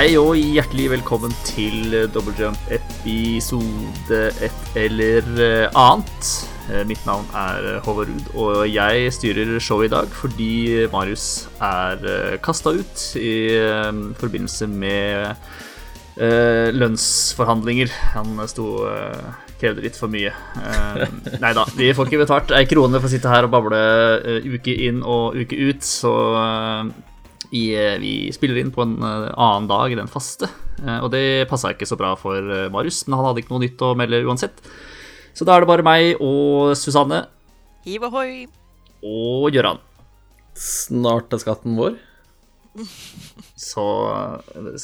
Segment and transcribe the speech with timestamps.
[0.00, 6.28] Hei og hjertelig velkommen til Double Jump episode et eller eh, annet.
[6.70, 10.54] Eh, Mitt navn er Håvard Ruud, og jeg styrer showet i dag fordi
[10.88, 11.26] Marius
[11.60, 15.36] er kasta ut i eh, forbindelse med
[16.16, 17.92] eh, lønnsforhandlinger.
[18.14, 19.28] Han sto eh,
[19.60, 20.32] krevde litt for mye.
[21.44, 23.84] Nei da, vi får ikke betalt ei krone for å sitte her og bable
[24.16, 26.16] eh, uke inn og uke ut, så
[27.50, 30.48] eh, vi, spiller inn på en eh, annen dag enn den faste.
[30.80, 33.64] Eh, og det passa ikke så bra for eh, Marius, men han hadde ikke noe
[33.64, 34.62] nytt å melde uansett.
[35.34, 37.24] Så da er det bare meg og Susanne
[37.86, 38.44] Hiv ohoi!
[39.06, 39.78] og Gøran.
[40.58, 41.94] Snart er skatten vår.
[43.58, 43.84] Så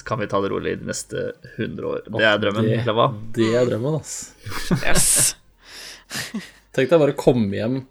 [0.08, 1.26] kan vi ta det rolig de neste
[1.58, 2.06] 100 år.
[2.08, 3.08] Det er drømmen, Det, eller hva?
[3.36, 4.14] det er drømmen, ass.
[4.80, 5.10] Yes.
[6.76, 7.82] Tenk deg bare å komme hjem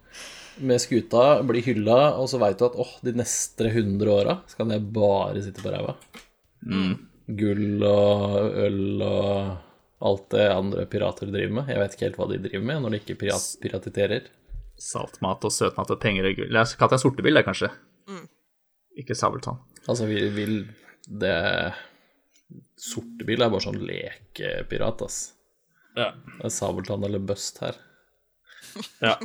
[0.57, 4.59] med skuta, bli hylla, og så veit du at åh, de neste 100 åra så
[4.61, 5.95] kan jeg bare sitte på ræva.
[7.25, 11.71] Gull og øl og alt det andre pirater driver med.
[11.73, 14.29] Jeg vet ikke helt hva de driver med når de ikke pirat piratiterer.
[14.81, 16.51] Saltmat og søtmat og penger og gull.
[16.51, 17.71] Jeg har kalt det en sortebil, det, kanskje.
[18.99, 19.59] Ikke sabeltann.
[19.87, 20.57] Altså, vi vil
[21.05, 21.35] det
[22.79, 25.17] Sortebil er bare sånn lekepirat, ass.
[25.95, 26.11] Ja.
[26.37, 27.77] Det er sabeltann eller bust her.
[29.01, 29.15] ja.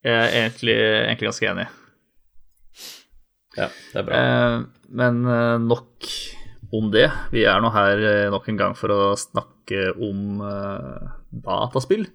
[0.00, 1.66] Jeg er egentlig, egentlig ganske enig.
[3.58, 4.20] Ja, det er bra.
[4.20, 4.60] Eh,
[4.96, 6.10] men eh, nok
[6.72, 7.08] om det.
[7.34, 10.40] Vi er nå her eh, nok en gang for å snakke om
[11.44, 12.06] dataspill.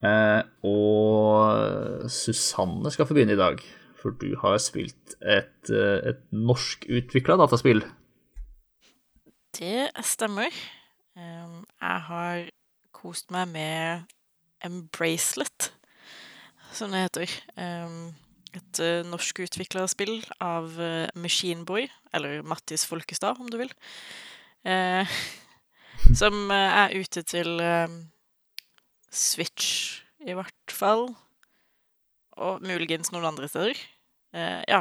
[0.00, 3.60] Eh, og Susanne skal få begynne i dag,
[4.00, 7.84] for du har spilt et, et norskutvikla dataspill.
[9.58, 10.54] Det stemmer.
[11.20, 12.46] Jeg har
[12.96, 14.08] kost meg med
[14.64, 15.72] Embracelet,
[16.76, 17.34] som det heter.
[17.56, 18.12] Um,
[18.56, 23.72] et uh, norskutvikla spill av uh, Machineboy, eller Mattis Folkestad, om du vil.
[24.66, 25.20] Eh,
[26.20, 28.00] som uh, er ute til um,
[29.10, 31.08] Switch, i hvert fall.
[32.40, 33.78] Og muligens noen andre steder.
[34.36, 34.80] Eh, ja.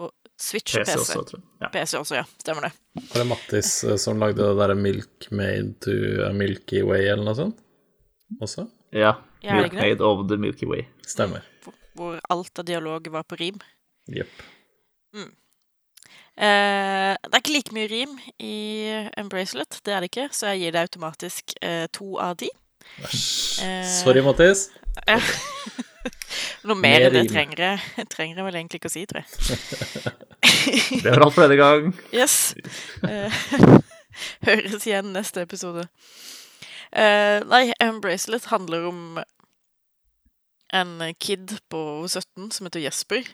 [0.00, 1.00] Og Switch, PC PC.
[1.00, 1.48] også, tror jeg.
[1.60, 1.70] Ja.
[1.74, 2.24] PC også, ja.
[2.40, 2.72] Stemmer det.
[3.10, 5.96] Var det Mattis eh, som lagde det derre Milk Made to
[6.28, 7.60] a Milky Way, eller noe sånt?
[8.40, 8.66] Også?
[8.94, 9.14] Ja.
[9.44, 9.74] Ja, er Made?
[9.74, 10.86] Milkmaid of the Milky Way.
[11.06, 11.42] Stemmer.
[11.94, 13.58] Hvor- alt av dialog var på rim.
[14.08, 14.30] Jepp.
[16.34, 18.54] Eh, det er ikke like mye rim i
[19.20, 22.48] Embracelet, det er det ikke, så jeg gir det automatisk eh, to av ti.
[23.62, 24.64] Eh, Sorry, Mattis.
[26.66, 29.22] Noe mer Mer enn det trenger jeg, trenger jeg vel egentlig ikke å si, tror
[29.22, 29.28] jeg.
[31.04, 31.90] Det var alt for denne gang.
[32.12, 32.54] Yes.
[33.06, 33.32] Eh,
[34.48, 35.86] høres igjen neste episode.
[36.94, 39.00] Eh, nei, Embracelet handler om
[40.74, 43.26] en kid på 17 som heter Jesper.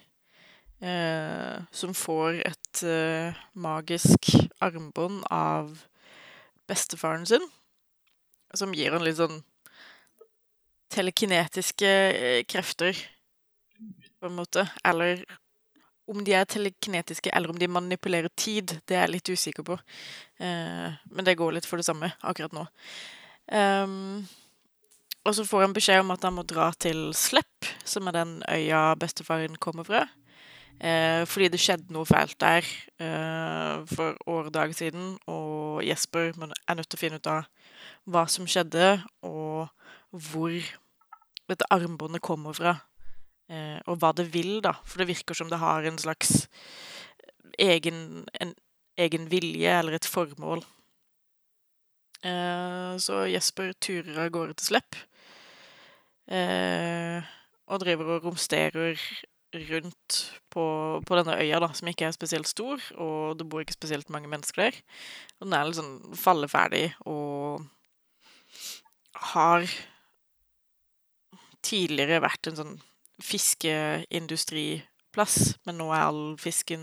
[0.80, 4.30] Uh, som får et uh, magisk
[4.64, 5.74] armbånd av
[6.72, 7.44] bestefaren sin.
[8.56, 9.42] Som gir han litt sånn
[10.90, 11.92] telekinetiske
[12.48, 12.96] krefter,
[14.20, 14.64] på en måte.
[14.80, 15.20] Eller
[16.10, 19.76] om de er telekinetiske, eller om de manipulerer tid, det er jeg litt usikker på.
[20.42, 22.64] Eh, men det går litt for det samme akkurat nå.
[23.50, 24.26] Ehm,
[25.24, 28.38] og så får han beskjed om at han må dra til Slepp, som er den
[28.48, 30.06] øya bestefaren kommer fra.
[30.80, 32.64] Eh, fordi det skjedde noe fælt der
[33.04, 37.50] eh, for år og dag siden, og Jesper er nødt til å finne ut av
[38.08, 39.68] hva som skjedde, og
[40.08, 40.56] hvor
[41.50, 42.78] dette armbåndet kommer fra.
[43.50, 44.72] Eh, og hva det vil, da.
[44.86, 46.46] For det virker som det har en slags
[47.60, 48.54] egen, en
[48.96, 50.64] egen vilje eller et formål.
[52.26, 54.98] Eh, så Jesper turer av gårde til Slepp.
[56.30, 57.18] Eh,
[57.70, 58.98] og driver og romsterer
[59.70, 60.18] rundt
[60.50, 60.64] på,
[61.06, 64.30] på denne øya, da, som ikke er spesielt stor, og det bor ikke spesielt mange
[64.30, 64.74] mennesker der.
[65.40, 67.64] Og den er litt sånn falleferdig og
[69.34, 69.62] har
[71.66, 72.76] tidligere vært en sånn
[73.20, 75.36] fiskeindustriplass,
[75.66, 76.82] men nå er all fisken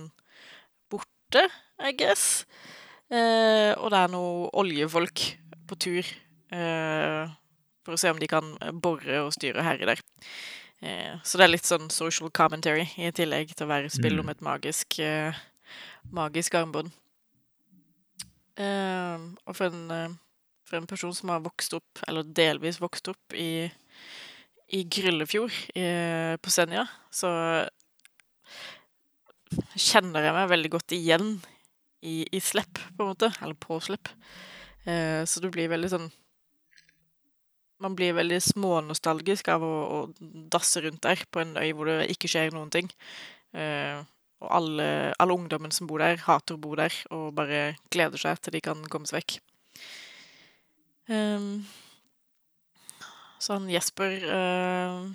[0.91, 1.44] borte,
[1.79, 2.45] I guess.
[3.07, 5.24] Eh, og det er noen oljefolk
[5.68, 7.36] på tur eh,
[7.88, 8.50] for å se om de kan
[8.83, 10.01] bore og styre og herje der.
[10.83, 14.31] Eh, så det er litt sånn social commentary, i tillegg til å være spill om
[14.33, 15.39] et magisk, eh,
[16.12, 16.92] magisk armbånd.
[18.59, 20.18] Eh, og for en, eh,
[20.68, 23.71] for en person som har vokst opp, eller delvis vokst opp i
[24.68, 25.83] i Gryllefjord i,
[26.44, 27.30] på Senja, så
[29.80, 31.38] kjenner jeg meg veldig godt igjen
[32.01, 33.31] i, i Slepp, på en måte.
[33.41, 34.11] Eller på Slepp.
[34.85, 36.07] Eh, så du blir veldig sånn
[37.83, 39.97] Man blir veldig smånostalgisk av å, å
[40.49, 42.88] dasse rundt der på en øy hvor det ikke skjer noen ting.
[43.53, 43.99] Eh,
[44.41, 44.88] og alle,
[45.21, 48.63] alle ungdommen som bor der, hater å bo der og bare gleder seg til de
[48.65, 49.38] kan komme seg vekk.
[51.13, 51.45] Eh,
[53.39, 55.05] så han Jesper uh,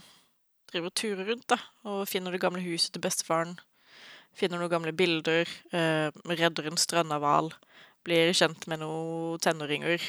[0.71, 1.59] driver og turer rundt da,
[1.91, 3.57] og finner det gamle huset til bestefaren.
[4.39, 7.53] Finner noen gamle bilder, Eh, redder en stranda hval,
[8.05, 10.03] blir kjent med noen tenåringer.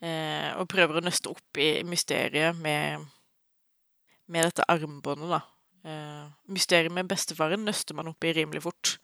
[0.00, 3.04] Eh, og prøver å nøste opp i mysteriet med,
[4.28, 5.42] med dette armbåndet, da.
[6.48, 8.98] mysteriet med bestefaren nøster man opp i rimelig fort.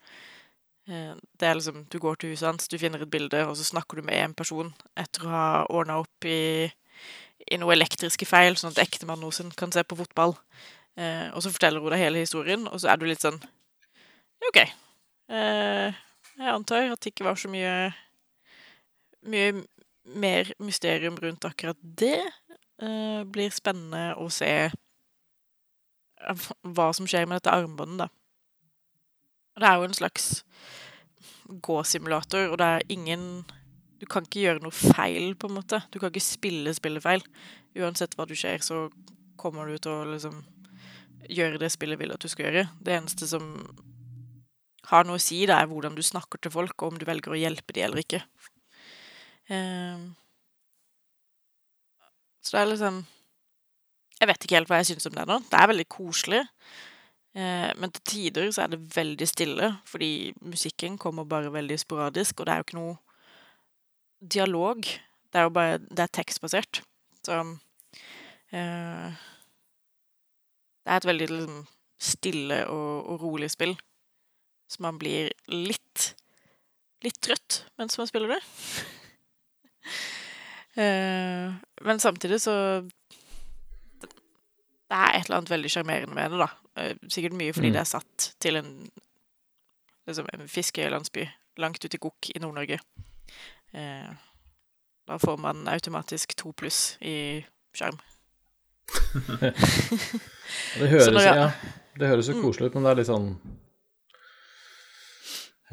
[0.85, 3.97] Det er liksom, Du går til huset hans, du finner et bilde, og så snakker
[3.97, 6.69] du med en person etter å ha ordna opp i
[7.51, 10.35] i noe elektriske feil, sånn at ektemannen hennes kan se på fotball.
[10.97, 13.41] Eh, og så forteller hun deg hele historien, og så er du litt sånn
[14.49, 14.59] OK.
[14.59, 16.01] Eh,
[16.35, 17.93] jeg antar at det ikke var så mye
[19.25, 19.63] mye
[20.05, 22.21] mer mysterium rundt akkurat det.
[22.81, 24.69] Eh, blir spennende å se
[26.75, 28.09] hva som skjer med dette armbåndet, da.
[29.55, 30.25] Det er jo en slags
[31.63, 33.45] gåsimulator, og det er ingen
[34.01, 35.79] du kan ikke gjøre noe feil, på en måte.
[35.91, 37.23] Du kan ikke spille spillet feil.
[37.79, 38.89] Uansett hva du skjer, så
[39.39, 40.41] kommer du til å liksom
[41.31, 42.65] gjøre det spillet vil at du skal gjøre.
[42.83, 43.47] Det eneste som
[44.89, 47.33] har noe å si, da, er hvordan du snakker til folk, og om du velger
[47.33, 48.21] å hjelpe dem eller ikke.
[49.49, 50.13] Um,
[52.41, 52.95] så det er liksom
[54.15, 55.37] Jeg vet ikke helt hva jeg syns om det nå.
[55.51, 56.41] Det er veldig koselig.
[57.35, 62.39] Uh, men til tider så er det veldig stille, fordi musikken kommer bare veldig sporadisk,
[62.39, 62.95] og det er jo ikke noe
[64.37, 64.87] dialog.
[65.31, 66.81] Det er jo bare Det er tekstbasert.
[67.25, 67.57] Så uh,
[70.85, 71.65] Det er et veldig liksom,
[71.99, 73.75] stille og, og, rolig spill.
[74.67, 76.15] Så man blir litt
[77.05, 78.41] litt trøtt mens man spiller det.
[80.81, 82.55] eh, men samtidig så
[84.85, 86.49] Det er et eller annet veldig sjarmerende med det, da.
[86.81, 87.75] Eh, sikkert mye fordi mm.
[87.75, 88.71] det er satt til en,
[90.07, 91.25] liksom, en fiskelandsby
[91.61, 92.77] langt ute i Gokk i Nord-Norge.
[93.73, 94.11] Eh,
[95.05, 97.43] da får man automatisk to pluss i
[97.75, 97.97] skjerm.
[100.79, 101.49] det høres, jeg, ja,
[101.97, 102.43] det høres jo mm.
[102.45, 103.29] koselig ut, men det er litt sånn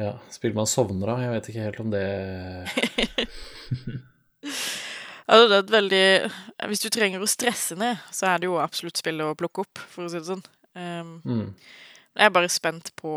[0.01, 1.21] Ja, spiller man sovner av?
[1.21, 2.03] Jeg vet ikke helt om det
[5.29, 6.33] Altså, det er et veldig
[6.71, 9.83] Hvis du trenger å stresse ned, så er det jo absolutt spillet å plukke opp,
[9.93, 10.43] for å si det sånn.
[10.73, 11.47] Um, mm.
[12.17, 13.13] Jeg er bare spent på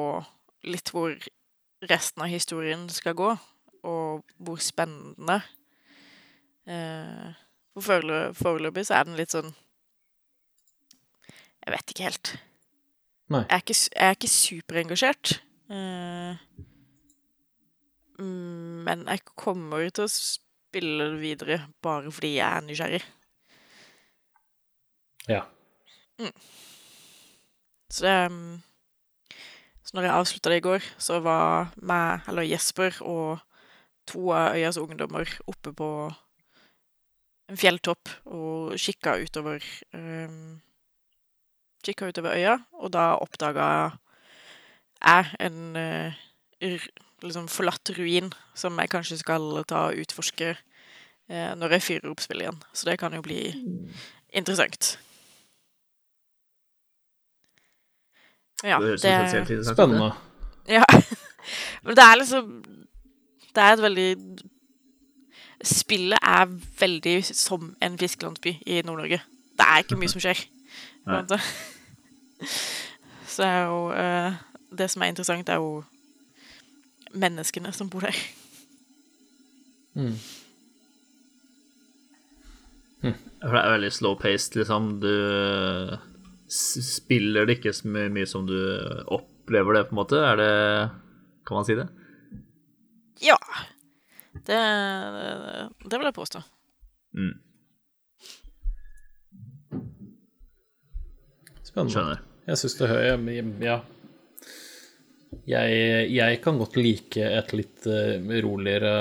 [0.67, 1.15] litt hvor
[1.85, 3.31] resten av historien skal gå
[3.85, 5.41] og hvor spennende.
[6.65, 7.33] Uh,
[7.75, 9.51] for foreløpig så er den litt sånn
[11.61, 12.31] Jeg vet ikke helt.
[13.33, 13.43] Nei.
[13.43, 15.35] Jeg er ikke, jeg er ikke superengasjert.
[15.69, 16.37] Eh,
[18.17, 23.01] men jeg kommer til å spille det videre bare fordi jeg er nysgjerrig.
[25.25, 25.41] Ja.
[26.21, 26.31] Mm.
[27.89, 28.61] Så det mm,
[29.85, 33.39] Så når jeg avslutta det i går, så var meg, eller Jesper og
[34.09, 35.89] to av øyas ungdommer oppe på
[37.49, 39.61] en fjelltopp og kikka utover
[39.93, 40.61] um,
[41.85, 43.91] Kikka utover øya, og da oppdaga jeg
[45.01, 46.85] en uh,
[47.23, 52.23] liksom forlatt ruin som jeg kanskje skal ta og utforske uh, når jeg fyrer opp
[52.23, 52.61] spillet igjen.
[52.73, 53.41] Så det kan jo bli
[54.33, 54.95] interessant.
[58.63, 60.11] Ja, det, det Spennende.
[60.67, 60.83] Ja.
[61.83, 62.63] Men det er liksom
[63.55, 64.17] det er et veldig
[65.63, 66.45] Spillet er
[66.79, 69.21] veldig som en fiskelandsby i Nord-Norge.
[69.57, 70.41] Det er ikke mye som skjer.
[73.31, 74.33] Så det er jo uh,
[74.75, 75.83] Det som er interessant, er jo
[77.15, 78.17] menneskene som bor der.
[79.95, 80.17] Mm.
[83.05, 83.13] Hm.
[83.13, 84.89] Det er veldig slow-paced, liksom.
[85.03, 85.95] Du eh,
[86.49, 88.57] spiller det ikke så mye som du
[89.13, 90.19] opplever det, på en måte.
[90.19, 90.51] Er det
[91.45, 91.87] Kan man si det?
[93.21, 93.37] Ja.
[94.33, 94.61] Det,
[95.85, 96.41] det vil jeg påstå.
[97.15, 97.35] Mm.
[101.63, 101.93] Spennende.
[101.93, 102.23] Skjønner.
[102.45, 103.79] Jeg syns det hører Ja.
[105.49, 108.93] Jeg, jeg, kan godt like et litt uh, roligere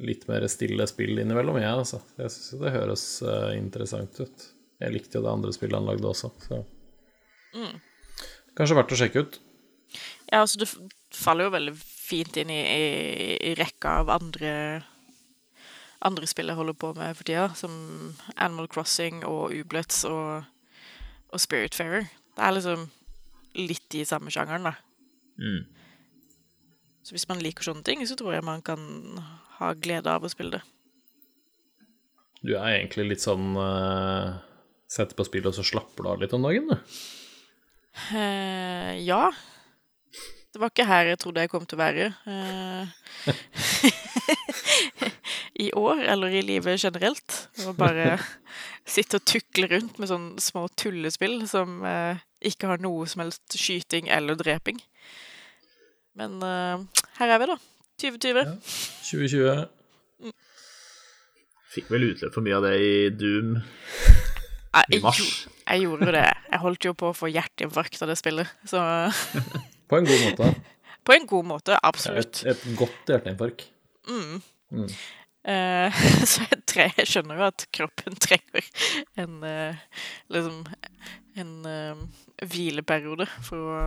[0.00, 1.98] Litt mer stille spill innimellom, jeg, altså.
[2.16, 4.46] Jeg syns det høres uh, interessant ut.
[4.80, 6.62] Jeg likte jo det andre spillet han lagde også, så
[7.52, 7.74] mm.
[8.56, 9.36] Kanskje verdt å sjekke ut.
[10.30, 10.70] Ja, altså, det
[11.12, 14.54] faller jo veldig fint inn i, i, i rekka av andre
[16.00, 17.72] andre spill jeg holder på med for tida, som
[18.36, 20.46] Animal Crossing og Ublets og,
[21.28, 22.08] og Spiritfarer.
[22.36, 22.86] Det er liksom
[23.58, 24.74] litt i samme sjangeren, da.
[25.40, 25.64] Mm.
[27.06, 28.80] Så hvis man liker sånne ting, så tror jeg man kan
[29.58, 30.64] ha glede av å spille det.
[32.40, 34.38] Du er egentlig litt sånn uh,
[34.90, 36.76] Setter på spill, og så slapper du av litt om dagen, du?
[38.10, 39.30] Uh, ja.
[40.50, 42.04] Det var ikke her jeg trodde jeg kom til å være.
[42.26, 42.84] Uh,
[45.66, 47.30] I år, eller i livet generelt.
[47.66, 48.18] Og bare
[48.88, 53.56] sitte og tukle rundt med sånne små tullespill som eh, ikke har noe som helst
[53.58, 54.78] skyting eller dreping.
[56.18, 56.82] Men uh,
[57.18, 57.56] her er vi, da.
[58.00, 58.40] 2020.
[58.46, 58.54] Ja.
[59.10, 60.32] 2020.
[61.70, 65.20] Fikk vel utløp for mye av det i Doom Jeg, i mars.
[65.20, 66.24] gjo- jeg gjorde det.
[66.50, 68.50] Jeg holdt jo på å få hjerteinfarkt av det spillet.
[68.66, 68.80] Så
[69.90, 70.48] På en god måte.
[71.06, 72.42] på en god måte, Et, absolutt.
[72.46, 73.68] et godt hjerteinfarkt.
[74.10, 74.40] Mm.
[74.74, 74.88] Mm.
[75.48, 78.66] Eh, så jeg, tre, jeg skjønner jo at kroppen trenger
[79.20, 79.80] en eh,
[80.32, 80.64] liksom
[81.40, 81.96] en eh,
[82.50, 83.78] hvileperiode for å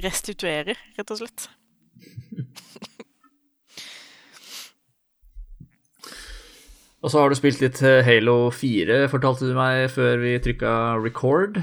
[0.00, 1.48] restituere, rett og slett.
[7.02, 10.72] Og så har du spilt litt eh, Halo 4, fortalte du meg før vi trykka
[11.02, 11.58] record.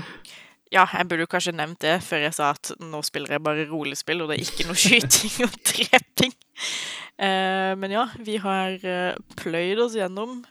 [0.70, 3.66] Ja, jeg burde jo kanskje nevnt det før jeg sa at nå spiller jeg bare
[3.72, 6.36] rolespill, og det er ikke noe skyting og dreping.
[7.18, 10.44] Eh, men ja, vi har eh, pløyd oss gjennom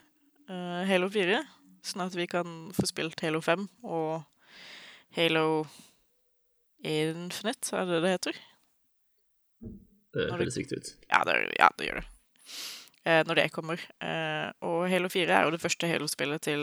[0.51, 1.39] eh, Halo 4,
[1.87, 4.25] sånn at vi kan få spilt Halo 5 og
[5.15, 5.45] Halo
[6.83, 8.41] Infinite, er det det heter?
[10.15, 10.91] Det høres riktig ut.
[11.09, 12.07] Ja, det, ja, det gjør det.
[13.05, 13.79] Eh, når det kommer.
[14.03, 16.59] Eh, og Halo 4 er jo det første Halo-spillet til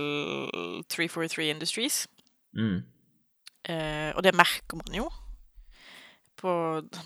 [0.93, 2.05] 343 Industries.
[2.53, 2.85] Mm.
[3.67, 5.07] Eh, og det merker man jo.
[6.37, 6.51] På,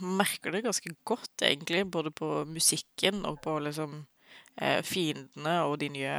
[0.03, 4.03] man merker det ganske godt, egentlig, både på musikken og på liksom
[4.57, 6.17] eh, fiendene og de nye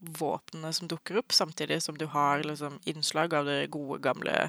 [0.00, 4.48] våpnene som dukker opp, samtidig som du har liksom innslag av det gode, gamle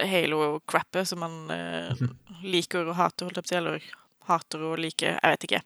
[0.00, 2.04] Halo-crappet som man eh,
[2.54, 3.88] liker og hater, holdt jeg på å si, eller
[4.30, 5.62] hater og liker, jeg vet ikke.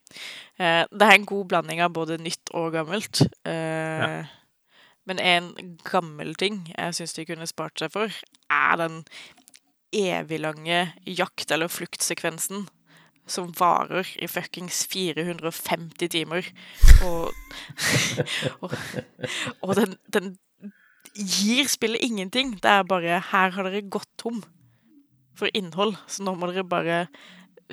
[0.57, 3.25] Eh, det er en god blanding av både nytt og gammelt.
[3.49, 4.33] Eh,
[5.05, 5.51] Men en
[5.85, 8.15] gammel ting jeg syns de kunne spart seg for,
[8.51, 9.03] er den
[9.95, 12.67] eviglange jakt- eller fluktsekvensen
[13.27, 16.49] som varer i fuckings 450 timer.
[17.05, 17.33] Og,
[18.65, 18.75] og,
[19.63, 20.35] og den, den
[21.15, 22.57] gir spillet ingenting.
[22.61, 24.43] Det er bare Her har dere gått tom
[25.35, 26.99] for innhold, så nå må dere bare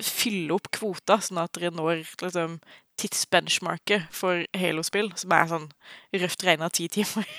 [0.02, 2.56] fylle opp kvota, sånn at dere når liksom,
[3.00, 5.68] tidsbenchmarket for Halo-spill, som er sånn
[6.22, 7.28] røft regna ti timer.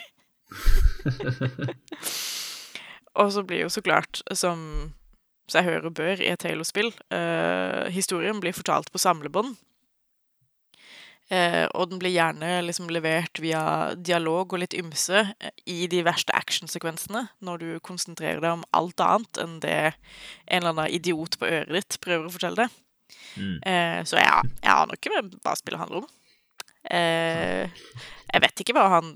[3.19, 4.93] Og så blir jo så klart, som
[5.51, 9.55] seg hør og bør i et Halo-spill, eh, historien blir fortalt på samlebånd.
[11.31, 16.01] Eh, og den blir gjerne liksom levert via dialog og litt ymse eh, i de
[16.03, 21.39] verste actionsekvensene, når du konsentrerer deg om alt annet enn det en eller annen idiot
[21.39, 22.82] på øret ditt prøver å fortelle deg.
[23.37, 23.57] Mm.
[23.65, 26.11] Eh, så jeg, jeg aner ikke hva spillet handler om.
[26.91, 27.83] Eh,
[28.33, 29.13] jeg vet ikke hva han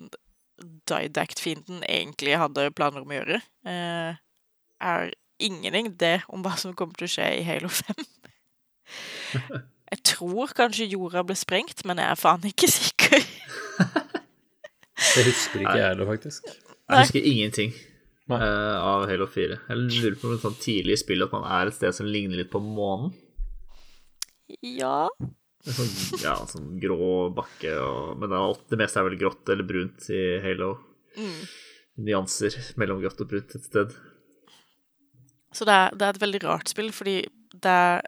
[0.89, 3.41] Didact-fienden egentlig hadde planer om å gjøre.
[3.67, 4.17] Eh,
[4.77, 5.11] jeg har
[5.43, 8.05] ingen idé om hva som kommer til å skje i Halo 5.
[9.87, 13.21] Jeg tror kanskje jorda ble sprengt, men jeg er faen ikke sikker.
[15.15, 16.49] Det husker ikke jeg heller, faktisk.
[16.89, 19.59] Jeg husker ingenting eh, av Halo 4.
[19.69, 21.95] Jeg lurer på om det er sånn tidlig i spillet at man er et sted
[21.95, 23.13] som ligner litt på månen.
[24.63, 25.07] Ja
[25.67, 25.89] Sånn,
[26.21, 29.67] ja, sånn grå bakke og Men det, er alt, det meste er vel grått eller
[29.67, 30.77] brunt i Halo.
[31.17, 31.41] mm.
[32.07, 33.95] Nyanser mellom grått og brunt et sted.
[35.49, 37.15] Så det er, det er et veldig rart spill, fordi
[37.57, 38.03] det er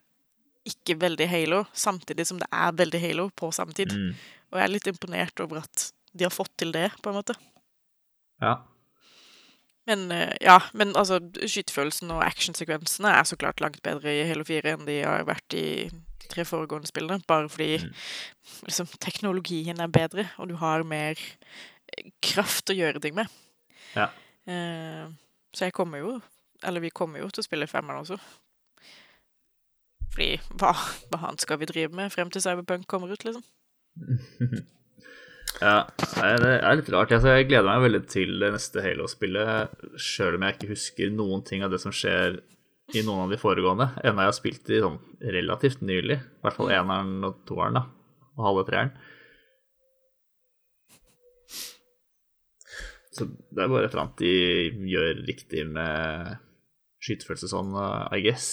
[0.70, 3.96] ikke veldig Halo, samtidig som det er veldig Halo på samme tid.
[3.98, 4.12] Mm.
[4.52, 7.34] Og jeg er litt imponert over at de har fått til det, på en måte.
[8.44, 8.60] Ja.
[9.90, 14.46] Men eh, ja, men altså, skytefølelsen og actionsekvensene er så klart langt bedre i Halo
[14.46, 15.68] 4 enn de har vært i
[16.30, 17.94] tre foregående spillene, bare fordi Mm.
[18.68, 23.28] liksom, teknologien er bedre, og du har mer eh, kraft å gjøre ting med.
[23.96, 24.10] Ja.
[24.50, 25.10] Uh,
[25.54, 26.22] så jeg kommer jo,
[26.64, 28.18] eller vi kommer jo til å spille femmeren også.
[30.14, 30.74] Fordi hva,
[31.10, 33.44] hva annet skal vi drive med frem til Cyberpunk kommer ut, liksom?
[35.60, 37.12] Ja, det er litt rart.
[37.12, 41.42] Altså, jeg gleder meg veldig til det neste Halo-spillet, sjøl om jeg ikke husker noen
[41.44, 42.38] ting av det som skjer
[42.98, 45.00] i noen av de foregående, enda jeg har spilt de sånn
[45.36, 46.18] relativt nylig.
[46.20, 47.86] I hvert fall eneren og toeren, da.
[48.40, 48.94] Og halve treeren.
[53.14, 56.38] Så det er bare et eller annet de gjør riktig med
[57.04, 57.76] skytefølelse sånn,
[58.16, 58.50] I guess.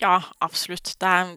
[0.00, 0.94] Ja, absolutt.
[1.00, 1.36] Det er,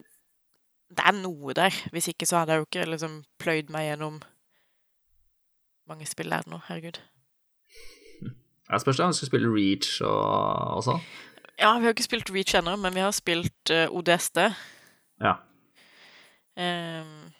[0.94, 1.74] det er noe der.
[1.94, 4.20] Hvis ikke så hadde jeg jo ikke liksom pløyd meg gjennom
[5.88, 7.00] mange spill der nå, herregud.
[8.68, 11.04] Jeg spørs om jeg skal spille Reach og, og sånn.
[11.58, 14.38] Ja, vi har ikke spilt Reach ennå, men vi har spilt uh, ODST.
[15.24, 15.32] Ja.
[16.58, 17.32] Um,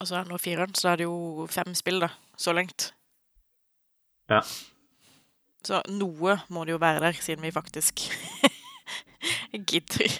[0.00, 2.10] og så er det nå fireren, så da er det jo fem spill, da.
[2.36, 2.90] Så langt.
[4.32, 4.40] Ja.
[5.64, 8.02] Så noe må det jo være der, siden vi faktisk
[9.70, 10.18] gidder.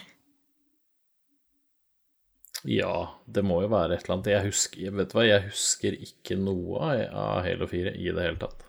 [2.65, 2.93] Ja,
[3.29, 4.31] det må jo være et eller annet.
[4.33, 8.23] Jeg husker, vet du hva, jeg husker ikke noe av- av Halo 4 i det
[8.25, 8.63] hele tatt.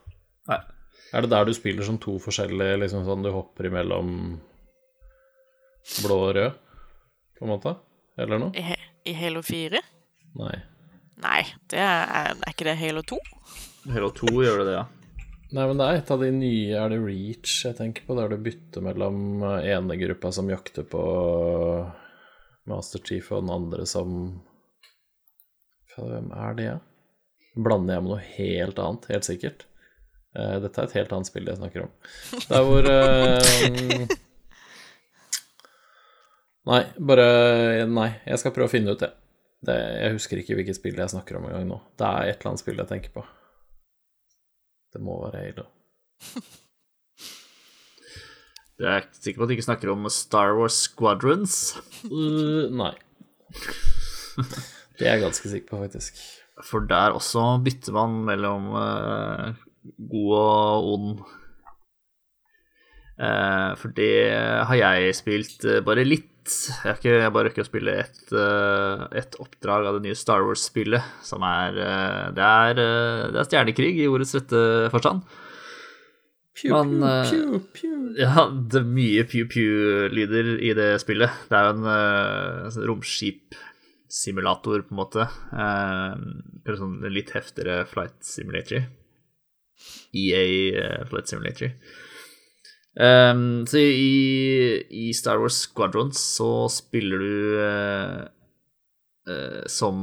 [0.52, 0.58] Nei.
[1.14, 4.10] Er det der du spiller som to forskjellige, liksom sånn du hopper imellom
[6.02, 6.56] blå og rød,
[7.38, 7.76] på en måte?
[8.18, 8.56] Eller noe?
[8.56, 9.82] I, I Halo 4?
[10.40, 10.56] Nei.
[11.22, 13.18] Nei, det er, er ikke det Halo 2?
[13.94, 14.86] Halo 2 gjør det det, ja.
[15.54, 18.32] Nei, men det er et av de nye Er det Reach jeg tenker på, der
[18.32, 21.02] du bytter mellom eh, ene gruppa som jakter på
[22.66, 24.16] Master Chief, og den andre som
[25.94, 26.72] Hvem er det?
[27.54, 29.64] Blander jeg med noe helt annet, helt sikkert?
[30.36, 31.92] Eh, dette er et helt annet spill jeg snakker om.
[32.50, 34.16] Der hvor uh,
[36.66, 37.28] Nei, bare
[37.88, 39.12] Nei, jeg skal prøve å finne ut det.
[39.64, 39.78] det.
[40.02, 41.80] Jeg husker ikke hvilket spill jeg snakker om engang nå.
[41.96, 43.24] Det er et eller annet spill jeg tenker på.
[44.92, 45.66] Det må være Halo.
[48.76, 51.54] Du er sikker på at du ikke snakker om Star Wars Squadrons.
[52.10, 52.92] Uh, nei.
[54.96, 56.20] Det er jeg ganske sikker på, faktisk.
[56.64, 59.64] For der også bytter man mellom eh,
[60.12, 61.24] god og ond.
[63.16, 64.12] Eh, for det
[64.68, 66.32] har jeg spilt eh, bare litt.
[66.46, 70.18] Jeg har ikke jeg bare rukket å spille et, eh, et oppdrag av det nye
[70.18, 71.74] Star Wars-spillet, som er
[72.36, 72.78] Det er,
[73.32, 74.62] det er stjernekrig i ordets rette
[74.92, 75.26] forstand.
[76.56, 78.14] Pew, eh, pew, pew.
[78.16, 81.30] Ja, det er mye pew-pew-lyder i det spillet.
[81.50, 85.26] Det er jo en uh, romskipsimulator, på en måte.
[85.52, 86.16] Uh,
[86.78, 88.88] sånn litt heftigere flight simulator.
[90.16, 90.44] EA
[90.80, 91.72] eh, Flight Simulator.
[92.96, 98.22] Um, så i, i Star Wars Squadrons så spiller du uh,
[99.28, 99.98] uh, som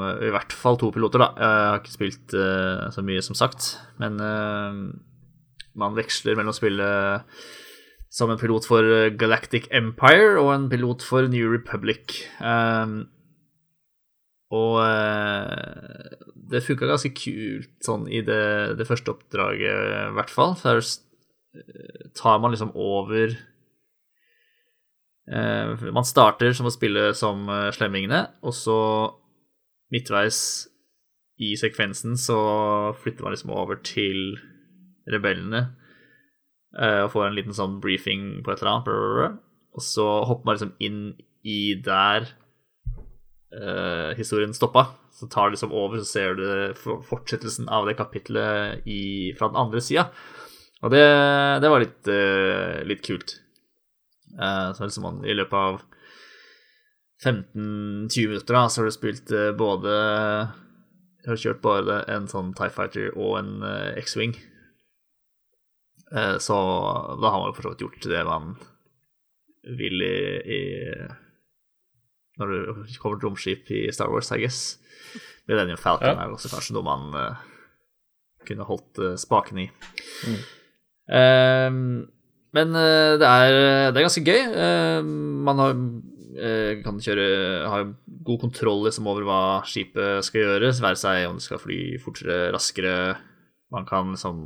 [0.00, 1.28] uh, i hvert fall to piloter, da.
[1.36, 2.36] Jeg har ikke spilt
[2.94, 4.16] så mye, som sagt, men
[5.78, 6.88] man veksler mellom å spille
[8.08, 12.22] som en pilot for Galactic Empire og en pilot for New Republic.
[12.40, 13.04] Um,
[14.54, 16.16] og eh,
[16.48, 20.54] det funka ganske kult sånn i det, det første oppdraget, i hvert fall.
[20.56, 20.84] For der
[21.60, 23.34] eh, tar man liksom over
[25.28, 28.78] eh, Man starter som å spille som eh, slemmingene, og så
[29.92, 30.40] midtveis
[31.38, 32.38] i sekvensen så
[32.98, 34.38] flytter man liksom over til
[35.08, 35.68] rebellene
[36.74, 39.38] eh, og får en liten sånn briefing på et eller annet,
[39.76, 41.02] og så hopper man liksom inn
[41.46, 42.26] i der
[43.54, 44.86] eh, historien stoppa.
[45.12, 46.74] Så tar det liksom over, så ser du
[47.08, 50.08] fortsettelsen av det kapitlet i, fra den andre sida.
[50.82, 51.02] Og det,
[51.58, 53.34] det var litt, uh, litt kult.
[54.38, 55.80] Uh, så liksom man i løpet av
[57.24, 59.94] 15-20 minutter da, så har du spilt både
[61.24, 63.64] Jeg har kjørt både en sånn Tie Fighter og en
[63.98, 64.36] X-Wing.
[66.38, 66.58] Så
[67.18, 68.54] da har man for så vidt gjort det man
[69.66, 70.60] vil i, i
[72.38, 74.78] Når du kommer til romskip i Star Wars, I guess.
[75.48, 76.26] Millennium Falcon Ja.
[76.26, 77.40] er også kanskje noe man uh,
[78.46, 79.68] kunne holdt uh, spaken i.
[81.08, 81.70] Eh,
[82.58, 83.56] men uh, det, er,
[83.92, 84.42] det er ganske gøy.
[84.52, 85.08] Uh,
[85.48, 85.74] man har,
[86.38, 87.28] eh, kan kjøre
[87.72, 87.88] har
[88.28, 92.50] god kontroll liksom, over hva skipet skal gjøre, være seg om det skal fly fortere,
[92.54, 92.94] raskere.
[93.72, 94.44] Man kan liksom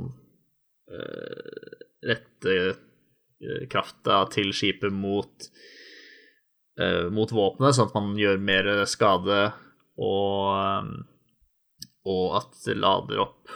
[0.91, 1.77] eh,
[2.09, 5.69] rette eh, krafta til skipet mot eh,
[7.15, 9.41] mot våpenet, sånn at man gjør mer skade,
[9.99, 10.93] og, eh,
[12.09, 13.53] og at det lader opp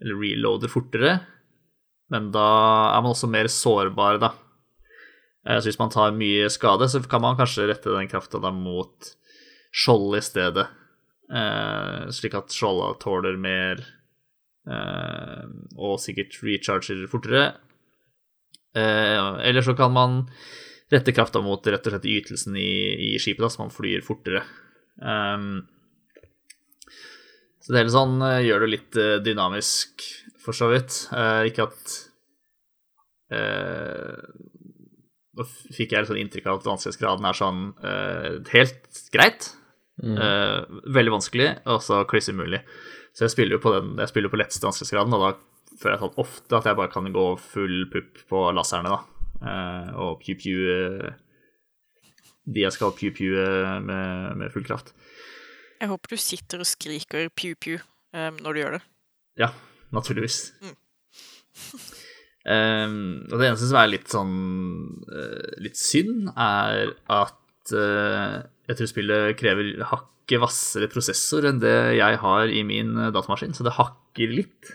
[0.00, 1.14] eller reloader fortere.
[2.12, 2.48] Men da
[2.94, 4.32] er man også mer sårbar, da.
[5.46, 9.14] Eh, Så hvis man tar mye skade, så kan man kanskje rette den krafta mot
[9.72, 10.66] skjoldet i stedet.
[11.32, 13.82] Eh, slik at skjolda tåler mer,
[14.68, 15.44] eh,
[15.76, 17.56] og sikkert recharger fortere.
[18.74, 20.28] Eh, eller så kan man
[20.92, 22.70] rette krafta mot rett og slett ytelsen i,
[23.10, 24.44] i skipet, da, så man flyr fortere.
[25.02, 25.64] Um,
[27.60, 30.04] så det hele sånn eh, gjør det litt eh, dynamisk,
[30.38, 31.00] for så vidt.
[31.10, 31.96] Uh, ikke at
[33.26, 39.48] Nå uh, fikk jeg litt sånn inntrykk av at vanskelighetsgraden er sånn uh, helt greit.
[39.96, 40.58] Eh,
[40.92, 42.60] veldig vanskelig, og så kliss umulig.
[43.16, 46.02] Så jeg spiller jo på den Jeg spiller på letteste vanskelighetsgraden, og da føler jeg
[46.04, 49.15] sånn ofte at jeg bare kan gå full pupp på laserne, da.
[49.42, 51.12] Eh, og pew-pew eh,
[52.46, 54.94] De jeg skal pew-pew eh, med, med full kraft.
[55.80, 57.82] Jeg håper du sitter og skriker pew-pew
[58.16, 58.84] når du gjør det.
[59.42, 59.50] Ja,
[59.92, 60.38] naturligvis.
[62.46, 64.34] Ehm, og det eneste som er litt sånn
[65.10, 68.36] uh, litt synd, er at uh,
[68.70, 73.66] jeg tror spillet krever hakket hvassere prosessor enn det jeg har i min datamaskin, så
[73.66, 74.70] det hakker litt.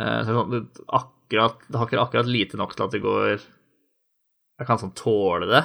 [0.00, 3.02] Uh, så det sånn, det- ak akkurat Det ikke akkurat lite nok til at det
[3.04, 5.62] går Jeg kan sånn tåle det,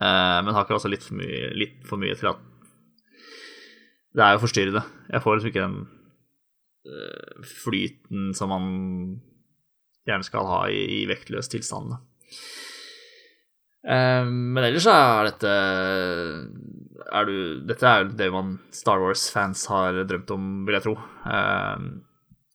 [0.00, 2.40] eh, men har ikke også litt for mye, litt for mye til at
[4.14, 4.82] Det er jo forstyrrende.
[5.12, 5.78] Jeg får liksom ikke den
[6.88, 8.66] eh, flyten som man
[10.08, 11.94] gjerne skal ha i, i vektløs tilstand.
[13.82, 15.52] Eh, men ellers er dette
[17.12, 17.36] er du,
[17.66, 20.96] Dette er jo det man Star Wars-fans har drømt om, vil jeg tro.
[21.26, 21.86] Eh,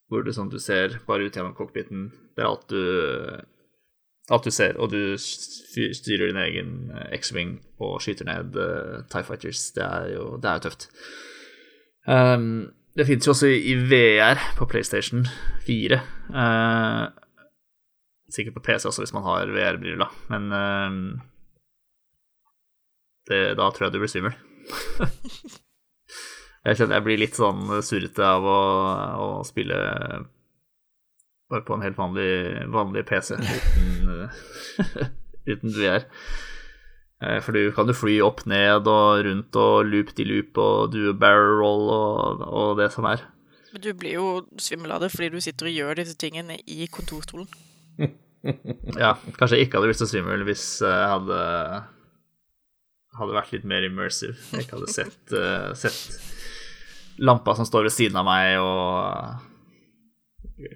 [0.08, 2.10] hvor du, sånn, du ser bare ut gjennom cockpiten.
[2.36, 3.43] Det er alt du,
[4.32, 9.28] alt du ser, og du styrer din egen eh, X-wing og skyter ned uh, Tie
[9.28, 9.67] Fighters.
[9.76, 10.89] Det er jo, det er jo tøft.
[12.08, 12.50] Um,
[12.98, 15.28] det fins jo også i VR på PlayStation
[15.67, 16.02] 4.
[16.32, 17.08] Uh,
[18.32, 20.12] Sikkert på PC også, hvis man har VR-briller.
[20.32, 21.22] Men uh,
[23.28, 24.36] det, da tror jeg du blir svimmel.
[26.67, 28.60] jeg kjenner jeg blir litt sånn surrete av å,
[29.23, 29.77] å, spille
[31.47, 32.32] bare på en helt vanlig,
[32.73, 34.27] vanlig PC uten,
[35.51, 36.03] uten VR.
[37.23, 40.91] Eh, for du kan jo fly opp, ned og rundt og loop de loop og
[40.93, 43.23] do barrel roll og, og det som er.
[43.71, 44.27] Men du blir jo
[44.60, 47.47] svimmel av det fordi du sitter og gjør disse tingene i kontorstolen.
[49.03, 51.39] ja, kanskje jeg ikke hadde blitt så svimmel hvis jeg hadde
[53.17, 54.36] hadde vært litt mer immersive.
[54.51, 56.36] Jeg ikke hadde sett, uh, sett
[57.17, 58.75] lampa som står ved siden av meg, og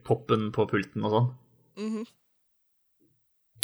[0.08, 1.30] koppen på pulten og sånn.
[1.82, 2.06] Mm -hmm.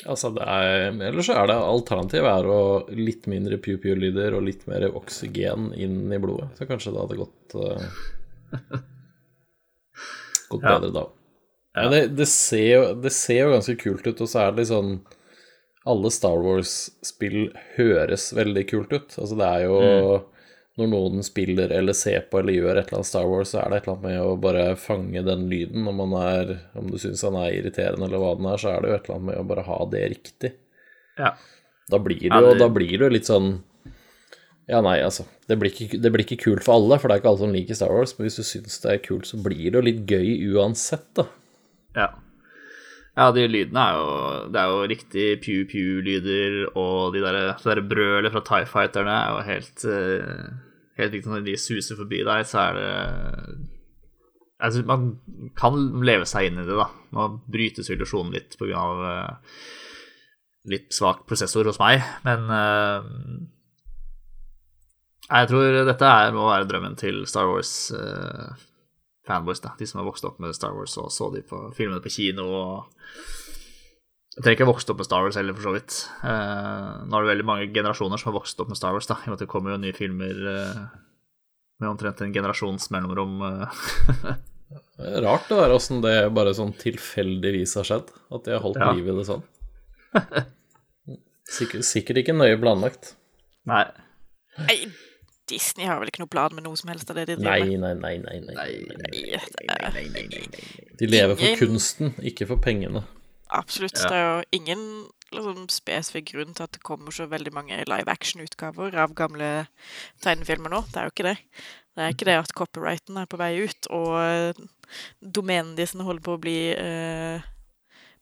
[0.05, 4.67] Altså, det er Ellers så er det alternativet er å litt mindre pew-pew-lyder og litt
[4.69, 6.53] mer oksygen inn i blodet.
[6.57, 7.81] Så kanskje det hadde gått uh,
[10.49, 10.77] Gått ja.
[10.77, 11.07] bedre da.
[11.77, 14.57] Ja, det, det, ser jo, det, ser jo, ganske kult ut, og så er det
[14.61, 14.99] litt sånn
[15.87, 19.17] Alle Star Wars-spill høres veldig kult ut.
[19.17, 20.21] Altså, det er jo mm.
[20.77, 23.71] Når noen spiller eller ser på eller gjør et eller annet Star Wars, så er
[23.71, 25.87] det et eller annet med å bare fange den lyden.
[25.89, 28.83] Om, man er, om du syns han er irriterende eller hva den er, så er
[28.83, 30.53] det jo et eller annet med å bare ha det riktig.
[31.17, 31.33] Ja.
[31.89, 33.55] Da blir det jo, da blir det jo litt sånn
[34.67, 35.23] ja, nei, altså.
[35.47, 37.53] Det blir, ikke, det blir, ikke, kult for alle, for det er ikke alle som
[37.55, 38.11] liker Star Wars.
[38.17, 41.23] Men hvis du syns det er kult, så blir det jo litt gøy uansett, da.
[41.95, 42.09] Ja.
[43.17, 44.09] Ja, de lydene er jo
[44.53, 49.45] Det er jo riktig pew-pew-lyder, og de der, der brølet fra Tie Fighterne er jo
[49.47, 50.66] helt uh,
[50.97, 52.91] Helt riktig når de suser forbi deg, så er det
[54.57, 56.87] jeg synes Man kan leve seg inn i det, da.
[57.13, 58.85] Nå brytes illusjonen litt pga.
[59.11, 59.59] Eh,
[60.67, 63.05] litt svak prosessor hos meg, men uh,
[65.29, 67.71] jeg tror dette er, må være drømmen til Star Wars.
[67.95, 68.51] Uh,
[69.27, 69.71] fanboys, da.
[69.79, 72.49] De som har vokst opp med Star Wars og så de på filmene på kino.
[72.51, 73.07] og
[74.37, 75.95] Jeg trenger ikke vokst opp med Star Wars heller, for så vidt.
[76.21, 79.17] Uh, nå er det veldig mange generasjoner som har vokst opp med Star Wars, da.
[79.17, 80.83] I og med at det kommer jo nye filmer uh,
[81.81, 83.41] med omtrent en generasjons mellomrom.
[83.41, 84.37] Uh.
[85.25, 88.13] Rart det der åssen det bare sånn tilfeldigvis har skjedd.
[88.29, 88.91] At de har holdt ja.
[88.93, 89.43] liv i det sånn.
[91.47, 93.13] Sikkert, sikkert ikke nøye planlagt.
[93.69, 93.85] Nei.
[94.67, 94.75] Nei,
[95.47, 98.01] Disney har vel ikke noe plan med noe som helst av det de driver med?
[98.03, 98.39] Nei, nei, nei.
[98.51, 100.65] nei, nei, nei,
[100.99, 103.05] De lever for kunsten, ikke for pengene.
[103.49, 103.95] Absolutt.
[103.95, 104.81] Det er jo ingen
[105.33, 109.51] liksom, spesifikk grunn til at det kommer så veldig mange live action-utgaver av gamle
[110.23, 110.83] tegnefilmer nå.
[110.91, 111.37] Det er jo ikke det.
[111.97, 114.59] Det er ikke det at copyrighten er på vei ut, og
[115.21, 117.45] domenene de holder på å bli uh,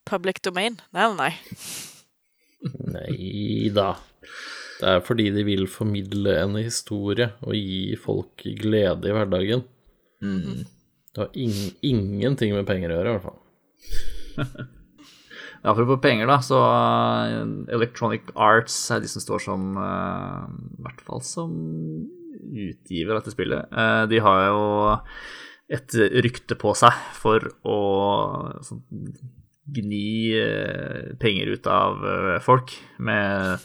[0.08, 0.78] public domain.
[0.96, 1.34] Nei, nei.
[2.96, 3.94] Nei da.
[4.76, 9.64] Det er fordi de vil formidle en historie og gi folk glede i hverdagen.
[10.24, 10.66] Mm.
[11.16, 11.54] Det har in
[11.86, 14.66] ingenting med penger å gjøre, i hvert fall.
[15.66, 17.42] Apropos penger, da, så uh,
[17.74, 20.46] Electronic Arts er de som står som uh,
[20.78, 21.56] I hvert fall som
[22.46, 23.72] utgiver av dette spillet.
[23.74, 24.66] Uh, de har jo
[25.76, 27.80] et rykte på seg for å
[28.62, 28.84] sånn,
[29.74, 30.38] gni
[31.18, 32.04] penger ut av
[32.46, 33.64] folk med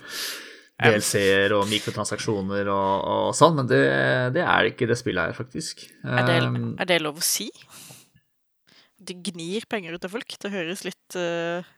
[0.81, 3.83] DLC-er og mikrotransaksjoner og, og sånn, men det,
[4.33, 5.85] det, er ikke det spillet her, faktisk.
[6.01, 6.39] Er det,
[6.81, 7.51] er det lov å si?
[8.97, 10.41] De gnir penger ut av folk?
[10.41, 11.69] Det høres litt uh,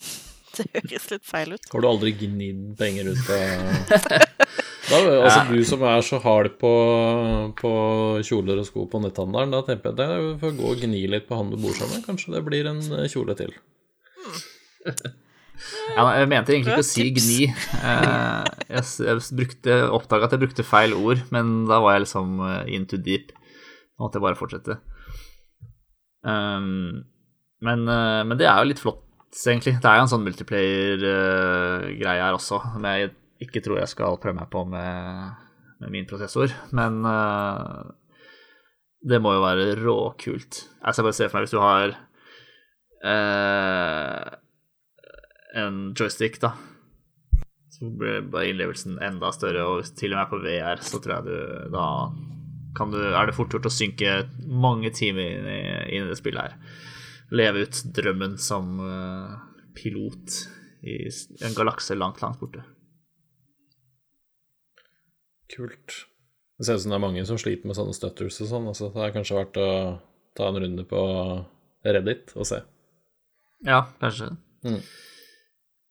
[0.56, 1.66] Det høres litt feil ut.
[1.72, 3.90] Har du aldri gnidd penger ut av
[4.90, 5.44] da, Altså, ja.
[5.50, 6.72] du som er så hard på,
[7.58, 7.72] på
[8.26, 11.28] kjoler og sko på netthandelen, da tenker jeg at du får gå og gni litt
[11.28, 12.06] på han du bor sammen med.
[12.06, 13.54] Kanskje det blir en eh, kjole til.
[15.96, 17.46] Ja, jeg mente egentlig ikke å si gni.
[17.48, 22.74] Eh, jeg, jeg oppdaga at jeg brukte feil ord, men da var jeg liksom eh,
[22.76, 23.32] into deep.
[23.96, 24.76] Nå måtte jeg bare fortsette.
[26.20, 27.06] Um,
[27.64, 29.00] men, men, det er jo litt flott,
[29.34, 29.76] egentlig.
[29.82, 33.12] Det er jo en sånn multiplayer-greie her også, som jeg
[33.42, 35.34] ikke tror jeg skal prøve meg på med,
[35.82, 36.52] med min prosessor.
[36.76, 37.84] Men uh,
[39.06, 40.62] det må jo være råkult.
[40.80, 41.96] Jeg skal bare se for meg hvis du har
[43.04, 44.22] uh,
[45.56, 46.54] en joystick, da.
[47.76, 51.74] Så blir innlevelsen enda større, og til og med på VR, så tror jeg du
[51.74, 51.88] da
[52.76, 55.60] du, er det fort gjort å synke mange timer inn i,
[55.96, 56.56] inn i det spillet her.
[57.34, 59.34] Leve ut drømmen som uh,
[59.74, 60.36] pilot
[60.86, 60.98] i
[61.42, 62.62] en galakse langt, langt borte.
[65.50, 66.06] Kult.
[66.58, 68.70] Det ser ut som det er mange som sliter med sånne stutters og sånn.
[68.70, 69.68] Altså, det er kanskje verdt å
[70.36, 71.02] ta en runde på
[71.86, 72.62] Reddit og se.
[73.66, 74.30] Ja, kanskje.
[74.66, 74.80] Mm.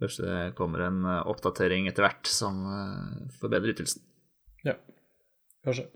[0.01, 4.03] Kanskje det kommer en eh, oppdatering etter hvert som uh, forbedrer ytelsen.
[4.65, 4.75] Ja,
[5.65, 5.87] kanskje.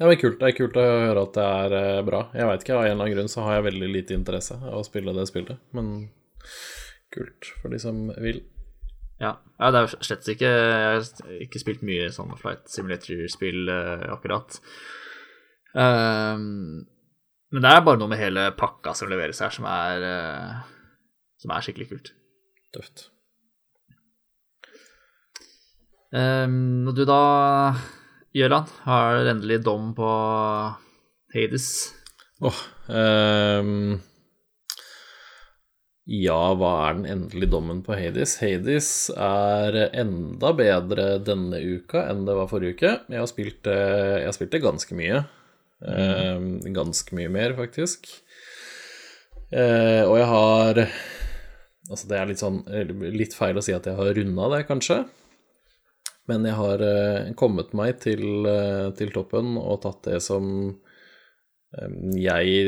[0.00, 0.38] Ja, men kult.
[0.40, 2.22] Det er kult å høre at det er uh, bra.
[2.32, 4.78] Jeg veit ikke, av en eller annen grunn så har jeg veldig lite interesse av
[4.78, 5.90] å spille det spillet, men
[7.12, 8.40] kult for de som vil.
[9.20, 14.06] Ja, ja det er slett ikke Jeg har ikke spilt mye sånn flight simulator-spill uh,
[14.14, 14.56] akkurat.
[15.76, 16.88] Um,
[17.52, 20.08] men det er bare noe med hele pakka som leveres her, som er,
[21.42, 22.12] som er skikkelig kult.
[22.72, 23.10] Tøft.
[26.14, 27.18] Um, og du da,
[28.30, 30.08] Gøran, har endelig dom på
[31.34, 31.66] Hades?
[32.38, 32.60] Åh oh,
[32.94, 33.96] um,
[36.06, 38.36] Ja, hva er den endelige dommen på Hades?
[38.38, 42.94] Hades er enda bedre denne uka enn det var forrige uke.
[43.10, 45.24] Jeg har spilt, jeg har spilt det ganske mye.
[45.82, 46.64] Mm.
[46.70, 48.12] Um, ganske mye mer, faktisk.
[49.50, 50.86] Uh, og jeg har
[51.90, 52.60] Altså, det er litt sånn
[53.16, 55.00] Litt feil å si at jeg har runda det, kanskje.
[56.28, 61.94] Men jeg har uh, kommet meg til, uh, til, toppen og tatt det som um,
[62.18, 62.60] jeg i,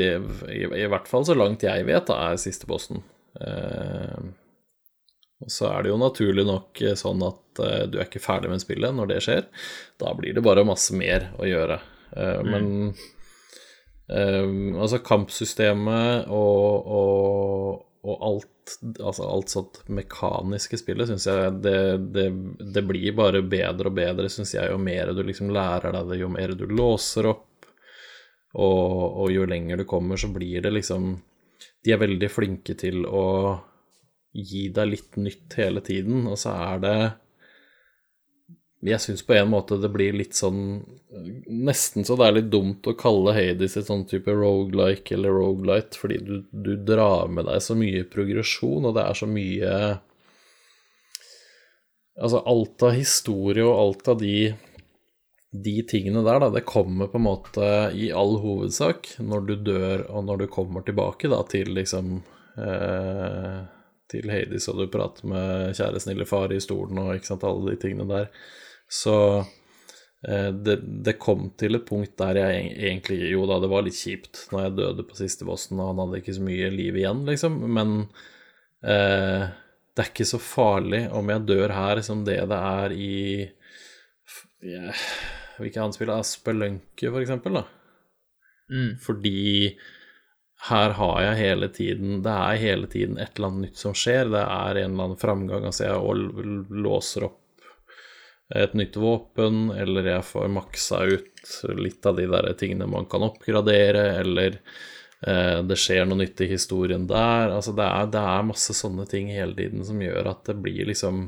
[0.57, 2.99] i, hvert fall så langt jeg vet, da, er siste posten.
[5.43, 7.61] Og så er det jo naturlig nok sånn at
[7.91, 9.43] du er ikke ferdig med spillet når det skjer.
[9.99, 11.79] Da blir det bare masse mer å gjøre.
[12.15, 12.51] Mm.
[12.53, 12.65] Men
[14.77, 21.79] altså, kampsystemet og, og, og alt altså alt sånt mekaniske spillet syns jeg det,
[22.15, 22.27] det,
[22.75, 26.21] det, blir bare bedre og bedre, syns jeg, jo mer du liksom lærer deg det,
[26.23, 27.69] jo mer du låser opp,
[28.59, 28.89] og,
[29.23, 31.15] og, jo lenger du kommer, så blir det liksom
[31.83, 33.25] De er veldig flinke til å
[34.33, 36.97] gi deg litt nytt hele tiden, og så er det
[38.83, 40.83] jeg syns på en måte det blir litt sånn
[41.47, 45.95] Nesten så det er litt dumt å kalle Hades et sånn type rogelike eller rogelight,
[45.99, 49.77] fordi du, du, drar med deg så mye progresjon, og det er så mye
[52.23, 54.51] Altså alt av historie og alt av de,
[55.53, 60.05] de tingene der, da, det kommer på en måte i all hovedsak når du dør,
[60.11, 62.19] og når du kommer tilbake da til liksom
[62.61, 63.63] eh,
[64.13, 67.73] Til Hades, og du prater med kjære, snille far i stolen og ikke sant, alle
[67.73, 68.29] de tingene der.
[68.93, 69.17] Så
[70.29, 70.77] eh, det,
[71.07, 74.67] det, kom til et punkt der jeg egentlig Jo da, det var litt kjipt når
[74.67, 77.95] jeg døde på siste bossen, og han hadde ikke så mye liv igjen, liksom, men
[78.85, 79.49] eh,
[79.93, 83.15] det er ikke så farlig om jeg dør her som det det er i
[84.65, 85.07] yeah,
[85.59, 87.67] Hvilket annet spill Spelunky, for eksempel, da?
[88.73, 88.97] Mm.
[89.03, 89.77] Fordi
[90.71, 94.31] her har jeg hele tiden Det er hele tiden et eller annet nytt som skjer.
[94.33, 95.67] Det er en eller annen framgang.
[95.69, 97.42] Altså, jeg låser opp
[98.55, 103.25] et nytt våpen, eller jeg får maksa ut litt av de der tingene man kan
[103.25, 104.59] oppgradere, eller
[105.27, 107.53] eh, det skjer noe nytt i historien der.
[107.57, 110.91] Altså det er, det er, masse sånne ting hele tiden som gjør at det blir
[110.91, 111.25] liksom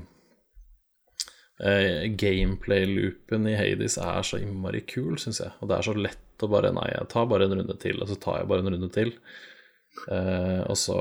[1.65, 5.55] eh, Gameplay-loopen i Hades er så innmari kul, syns jeg.
[5.61, 8.11] Og det er så lett å bare Nei, jeg tar bare en runde til, og
[8.11, 9.15] så tar jeg bare en runde til.
[10.11, 10.99] Eh, og så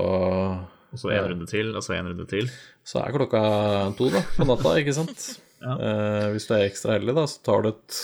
[0.93, 2.47] Og så en runde til, og så en runde til.
[2.85, 3.41] Så er klokka
[3.97, 5.33] to, da, på natta, ikke sant?
[5.63, 5.77] Ja.
[5.79, 8.01] Uh, hvis du er ekstra heldig, da, så tar du et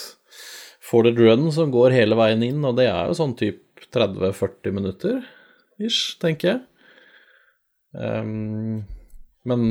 [0.89, 3.89] får du et run som går hele veien inn, og det er jo sånn type
[3.93, 5.19] 30-40 minutter
[5.79, 6.63] ish, tenker jeg.
[7.93, 8.81] Um,
[9.49, 9.69] men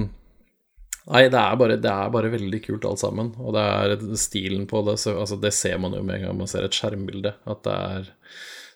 [1.08, 3.30] Nei, det er, bare, det er, bare, veldig kult alt sammen.
[3.40, 6.36] Og det er stilen på det så, altså, Det ser man jo med en gang
[6.42, 7.32] man ser et skjermbilde.
[7.48, 8.10] At det er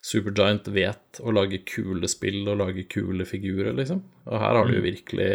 [0.03, 4.01] Supergiant vet å lage kule spill og lage kule figurer, liksom.
[4.27, 4.87] Og her har du jo mm.
[4.88, 5.35] virkelig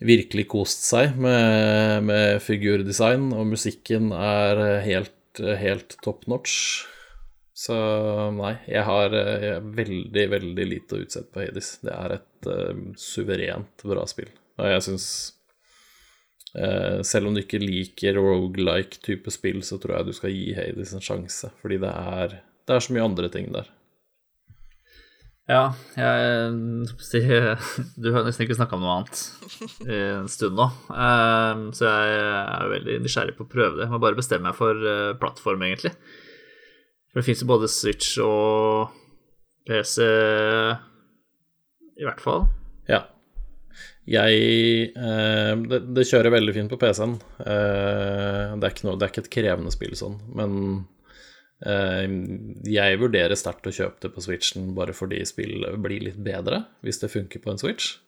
[0.00, 6.86] virkelig kost seg med, med figurdesign, og musikken er helt, helt top notch.
[7.60, 7.74] Så
[8.32, 11.74] nei, jeg har jeg veldig, veldig lite å utsette på Hades.
[11.84, 14.30] Det er et uh, suverent bra spill.
[14.60, 15.08] Og jeg syns
[16.56, 20.54] uh, Selv om du ikke liker rogelike type spill, så tror jeg du skal gi
[20.56, 21.52] Hades en sjanse.
[21.60, 23.68] Fordi det er, det er så mye andre ting der.
[25.50, 26.86] Ja, jeg
[27.98, 29.18] Du har nesten ikke snakka om noe annet
[29.82, 30.66] i en stund nå.
[30.94, 33.88] Ehm, så jeg er veldig nysgjerrig på å prøve det.
[33.88, 35.92] Jeg må bare bestemme meg for eh, plattform, egentlig.
[37.10, 38.94] For det fins jo både Switch og
[39.66, 42.46] PC I hvert fall.
[42.90, 43.02] Ja.
[44.10, 44.32] Jeg
[44.94, 47.18] eh, det, det kjører veldig fint på PC-en.
[47.42, 50.50] Eh, det, det er ikke et krevende spill sånn, men
[51.60, 57.02] jeg vurderer sterkt å kjøpe det på Switchen bare fordi spillet blir litt bedre hvis
[57.02, 57.98] det funker på en Switch.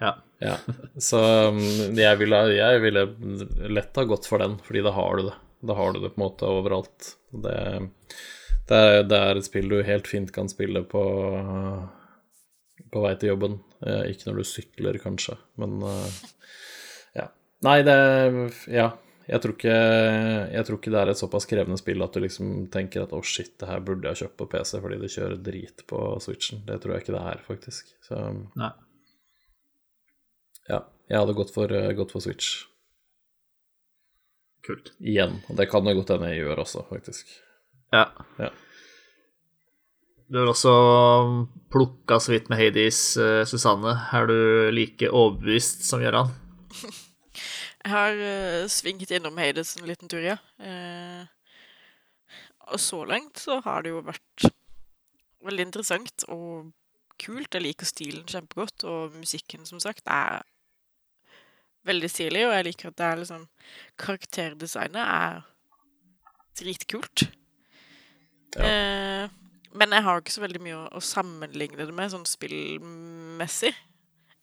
[0.00, 0.14] Ja.
[0.42, 0.56] Ja,
[0.98, 1.20] så
[1.52, 1.60] um,
[1.94, 3.04] jeg ville, jeg ville
[3.70, 5.34] lett ha gått for den, fordi da har du det.
[5.62, 7.12] Da har du det på en måte overalt.
[7.30, 7.54] Det,
[8.66, 11.02] det, er, det er et spill du helt fint kan spille på,
[12.90, 13.60] på vei til jobben.
[13.86, 16.18] Eh, Ikke når du sykler, kanskje, men eh,
[17.20, 17.28] ja.
[17.68, 17.96] Nei, det
[18.74, 18.90] Ja.
[19.28, 19.74] Jeg tror, ikke,
[20.50, 23.20] jeg tror ikke det er et såpass krevende spill at du liksom tenker at å,
[23.22, 26.64] oh, shit, det her burde jeg kjøpt på PC fordi det kjører drit på Switchen.
[26.66, 27.92] Det tror jeg ikke det er, faktisk.
[28.06, 28.18] Så
[28.58, 28.72] Nei.
[30.72, 32.64] ja, jeg hadde gått for, eh, gått for Switch
[34.66, 34.92] Kult.
[34.98, 35.38] igjen.
[35.50, 37.30] Og det kan det godt hende jeg gjør også, faktisk.
[37.94, 38.08] Ja.
[38.42, 38.50] Ja.
[40.32, 40.74] Du har også
[41.70, 43.94] plukka så vidt med Hades, eh, Susanne.
[44.16, 46.32] Er du like overbevist som Gøran?
[47.82, 50.36] Jeg har uh, svingt innom Hades en liten tur, ja.
[50.62, 51.26] Uh,
[52.72, 54.46] og så langt så har det jo vært
[55.42, 56.70] veldig interessant og
[57.22, 57.54] kult.
[57.54, 60.42] Jeg liker stilen kjempegodt, og musikken, som sagt, er
[61.88, 62.46] veldig stilig.
[62.46, 63.46] Og jeg liker at det er liksom
[64.00, 65.42] Karakterdesignet er
[66.58, 67.26] dritkult.
[68.60, 69.26] Eh,
[69.72, 73.72] men jeg har ikke så veldig mye å, å sammenligne det med, sånn spillmessig.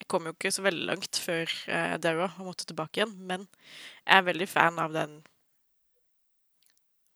[0.10, 3.46] Kom jo ikke så veldig langt før jeg daua og måtte tilbake igjen, men
[4.06, 5.20] jeg er veldig fan av den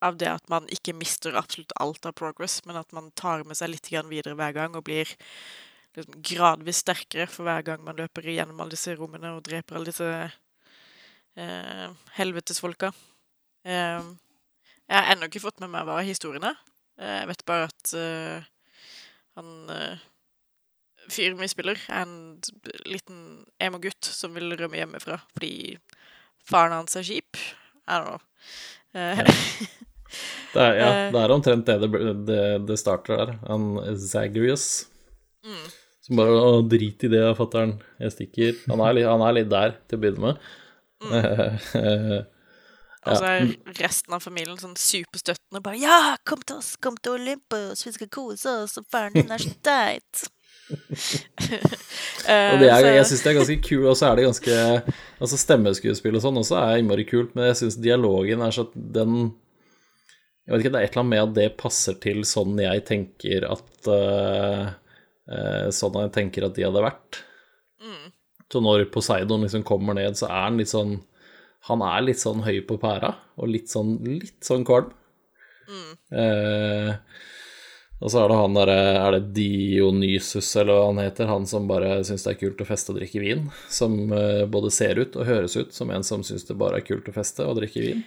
[0.03, 3.55] Av det at man ikke mister absolutt alt av progress, men at man tar med
[3.55, 5.07] seg litt videre hver gang og blir
[5.95, 9.93] liksom gradvis sterkere for hver gang man løper gjennom alle disse rommene og dreper alle
[9.93, 10.09] disse
[11.39, 12.91] eh, helvetesfolka.
[13.63, 14.11] Eh,
[14.89, 16.59] jeg har ennå ikke fått med meg hva historien er.
[16.99, 18.49] Eh, Jeg vet bare at uh,
[19.39, 20.03] han eh,
[21.13, 22.15] fyren vi spiller, er en
[22.89, 23.19] liten
[23.63, 25.77] emo-gutt som vil rømme hjemmefra fordi
[26.49, 27.37] faren hans er kjip.
[27.87, 28.19] I don't know.
[28.93, 29.23] Eh,
[30.53, 31.07] Det er, ja, Eh.
[31.13, 33.31] det er omtrent det det, det, det starter der.
[33.49, 33.63] Han
[33.97, 34.85] Zagreus
[35.43, 35.63] Mm.
[36.05, 37.73] som bare Å, drit i det, fatter'n.
[37.99, 38.59] Jeg stikker.
[38.69, 40.37] Han er, han er litt der til å begynne med.
[41.03, 42.23] Mm.
[43.03, 43.49] Og så er
[43.81, 45.59] resten av familien sånn superstøttende.
[45.65, 46.77] Bare 'Ja, kom til oss!
[46.79, 47.83] Kom til Olympus!
[47.83, 48.77] Vi skal kose oss!
[48.79, 50.23] Og faren din er så teit!'
[52.23, 54.53] Og det er, jeg syns det er ganske kult, og så er det ganske
[55.19, 59.17] Altså stemmeskuespill og sånn også er innmari kult, men jeg syns dialogen er sånn den
[60.45, 62.85] Jeg vet ikke, det er et eller annet med at det passer til sånn jeg
[62.87, 64.63] tenker at uh,
[65.27, 67.23] uh, Sånn jeg tenker at de hadde vært.
[68.53, 70.99] Så når Poseidon liksom kommer ned, så er han litt sånn
[71.69, 74.91] Han er litt sånn høy på pæra, og litt sånn, litt sånn kvalm.
[76.11, 76.89] Eh,
[78.03, 81.29] og så er det han derre Er det Dionysus, eller hva han heter?
[81.29, 83.45] Han som bare syns det er kult å feste og drikke vin.
[83.71, 86.87] Som eh, både ser ut og høres ut som en som syns det bare er
[86.87, 88.03] kult å feste og drikke vin.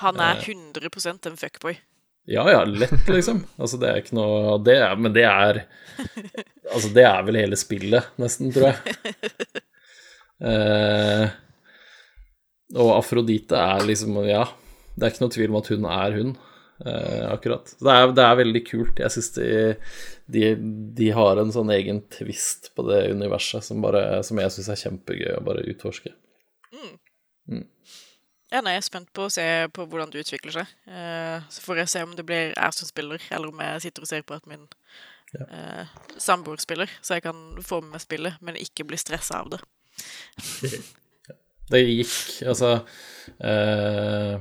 [0.00, 1.76] Han er 100% en fuckboy.
[2.24, 3.42] Ja ja, lett, liksom.
[3.60, 5.66] Altså, det er ikke noe det er, Men det er
[6.72, 8.96] Altså, det er vel hele spillet, nesten, tror jeg.
[10.44, 11.28] Eh,
[12.74, 14.42] og Afrodite er liksom Ja,
[14.98, 16.32] det er ikke noe tvil om at hun er hun,
[16.86, 17.74] eh, akkurat.
[17.74, 19.02] Så det er, det er veldig kult.
[19.02, 19.48] Jeg syns de,
[20.36, 20.44] de,
[21.00, 24.82] de har en sånn egen twist på det universet som, bare, som jeg syns er
[24.86, 26.14] kjempegøy å bare utforske.
[28.54, 29.44] Ja, nei, jeg er spent på å se
[29.74, 30.74] på hvordan det utvikler seg.
[30.86, 34.04] Eh, så får jeg se om det blir jeg som spiller, eller om jeg sitter
[34.04, 34.68] og ser på at min
[35.42, 39.56] eh, samboer spiller, så jeg kan få med meg spillet, men ikke bli stressa av
[39.56, 39.64] det.
[41.64, 42.70] Det gikk Altså
[43.40, 44.34] eh,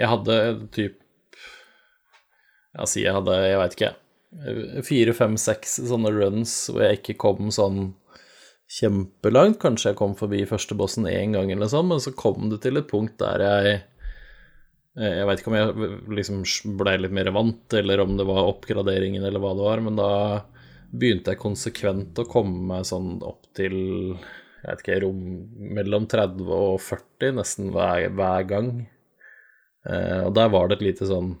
[0.00, 0.38] Jeg hadde
[0.74, 0.96] typ
[2.88, 3.90] Si jeg hadde, jeg veit ikke,
[4.86, 7.90] fire, fem, seks sånne runs hvor jeg ikke kom sånn
[8.72, 9.60] kjempelangt.
[9.62, 12.80] Kanskje jeg kom forbi første bossen én gang, eller sånn, men så kom det til
[12.80, 13.72] et punkt der jeg
[14.96, 15.90] eh, Jeg veit ikke om jeg
[16.20, 16.42] liksom
[16.80, 20.12] blei litt mer vant, eller om det var oppgraderingen, eller hva det var, men da
[20.92, 23.76] begynte jeg konsekvent å komme meg sånn opp til
[24.62, 25.22] jeg vet ikke, rom
[25.74, 28.68] mellom 30 og 40 nesten hver, hver gang.
[29.88, 31.32] Eh, og der var det et lite sånn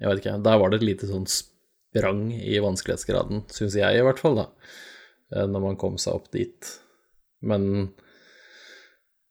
[0.00, 4.02] Jeg vet ikke, der var det et lite sånn sprang i vanskelighetsgraden, syns jeg i
[4.04, 4.48] hvert fall, da.
[5.34, 6.72] Eh, når man kom seg opp dit.
[7.44, 7.92] Men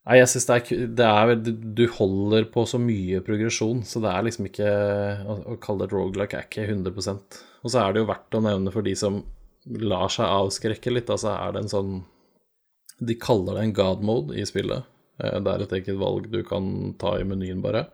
[0.04, 4.26] Nei, jeg syns det det er Du holder på så mye progresjon, så det er
[4.28, 4.72] liksom ikke
[5.24, 8.42] Å, kalle det et rogelike er ikke 100% Og så er det jo verdt å
[8.44, 9.22] nevne for de som
[9.80, 11.94] lar seg avskrekke litt, altså er det en sånn
[13.00, 14.84] De kaller det en god mode i spillet.
[15.24, 16.68] Eh, Det er et eget valg du kan
[17.00, 17.86] ta i menyen, bare.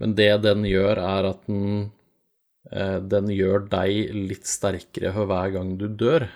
[0.00, 1.90] Men det den gjør, er at den
[2.70, 6.28] eh, den gjør deg litt sterkere for hver gang du dør.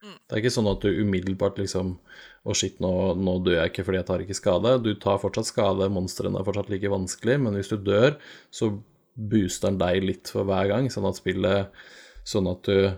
[0.00, 1.98] Det er ikke sånn at du umiddelbart liksom
[2.40, 4.70] Å, shit, nå, nå dør jeg ikke fordi jeg tar ikke skade.
[4.80, 8.14] Du tar fortsatt skade, monstrene er fortsatt like vanskelig, men hvis du dør,
[8.48, 8.70] så
[9.12, 11.82] booster den deg litt for hver gang, sånn at spillet
[12.30, 12.90] Sånn at du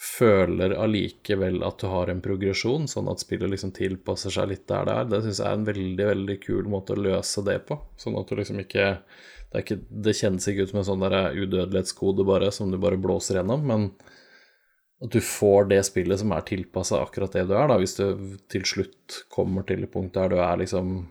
[0.00, 4.86] føler allikevel at du har en progresjon, sånn at spillet liksom tilpasser seg litt der
[4.88, 5.10] det er.
[5.10, 7.76] Det syns jeg er en veldig, veldig kul måte å løse det på.
[8.00, 8.94] Sånn at du liksom ikke
[9.50, 13.00] Det, ikke, det kjennes ikke ut som en sånn der udødelighetskode bare, som du bare
[13.02, 13.88] blåser gjennom, men
[15.02, 18.36] at du får det spillet som er tilpassa akkurat det du er, da, hvis du
[18.52, 21.08] til slutt kommer til et punkt der du er liksom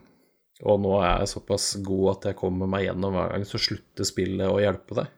[0.64, 4.08] Og nå er jeg såpass god at jeg kommer meg gjennom hver gang, så slutter
[4.08, 5.12] spillet å hjelpe deg.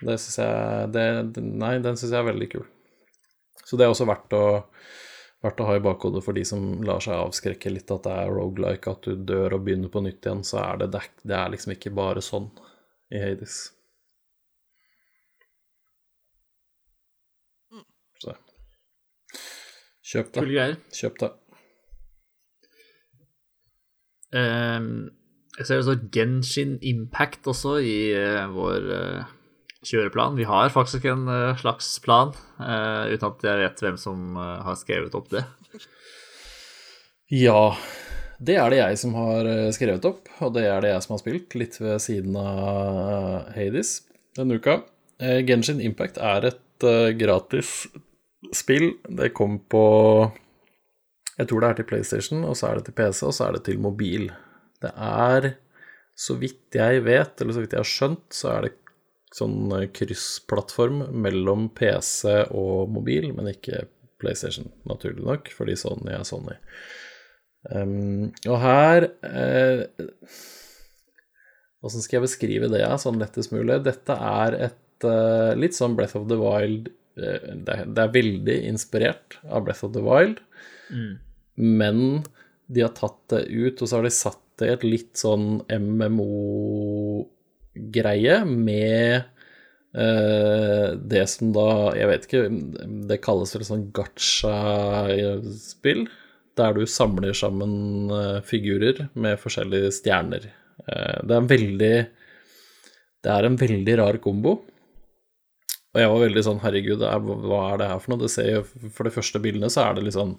[0.00, 1.04] Det syns jeg det,
[1.42, 2.66] Nei, den syns jeg er veldig kul.
[3.64, 4.44] Så det er også verdt å,
[5.44, 8.32] verdt å ha i bakhodet for de som lar seg avskrekke litt at det er
[8.32, 11.74] rogelike, at du dør og begynner på nytt igjen, så er det, det er liksom
[11.76, 12.48] ikke bare sånn
[13.12, 13.58] i Hades.
[18.18, 18.34] Så
[20.08, 20.40] kjøp det.
[20.40, 20.80] Kule greier.
[20.96, 21.30] Kjøp det.
[24.28, 24.90] Um,
[25.58, 29.30] jeg ser også Genshin Impact også i uh, vår eh,
[29.86, 30.36] kjøreplan.
[30.38, 34.58] Vi har faktisk en eh, slags plan, eh, uten at jeg vet hvem som eh,
[34.66, 35.44] har skrevet opp det.
[37.34, 37.76] Ja,
[38.40, 41.22] det er det jeg som har skrevet opp, og det er det jeg som har
[41.22, 43.98] spilt, litt ved siden av Hades
[44.38, 44.80] denne uka.
[45.18, 46.86] Genshin Impact er et
[47.18, 47.88] gratis
[48.54, 48.92] spill.
[49.02, 49.82] Det kom på
[51.36, 53.58] Jeg tror det er til PlayStation, og så er det til PC, og så er
[53.58, 54.30] det til mobil.
[54.80, 55.52] Det er,
[56.16, 58.76] så vidt jeg vet, eller så vidt jeg har skjønt, så er det
[59.34, 63.86] sånn eh, kryssplattform mellom PC og mobil, men ikke
[64.18, 66.56] PlayStation, naturlig nok, fordi Sony er Sony.
[67.68, 69.80] Um, og her eh,
[71.82, 73.80] Hvordan skal jeg beskrive det, sånn lettest mulig?
[73.84, 76.86] Dette er et eh, litt sånn Breath of the Wild
[77.18, 80.40] eh, det, er, det er veldig inspirert av Breath of the Wild,
[81.58, 82.00] men
[82.70, 85.60] de har tatt det ut, og så har de satt det i et litt sånn
[87.78, 89.22] MMO-greie med
[89.96, 92.48] uh, det som da Jeg vet ikke,
[93.08, 95.28] det kalles vel sånn gacha-spill,
[96.58, 100.48] der du samler sammen eh, figurer med forskjellige stjerner.
[100.88, 101.96] Uh, det er en veldig
[103.22, 104.64] Det er en veldig rar kombo.
[105.94, 108.20] Og jeg var veldig sånn Herregud, er, hva er det her for noe?
[108.20, 110.34] Det ser For de første bildene så er det litt sånn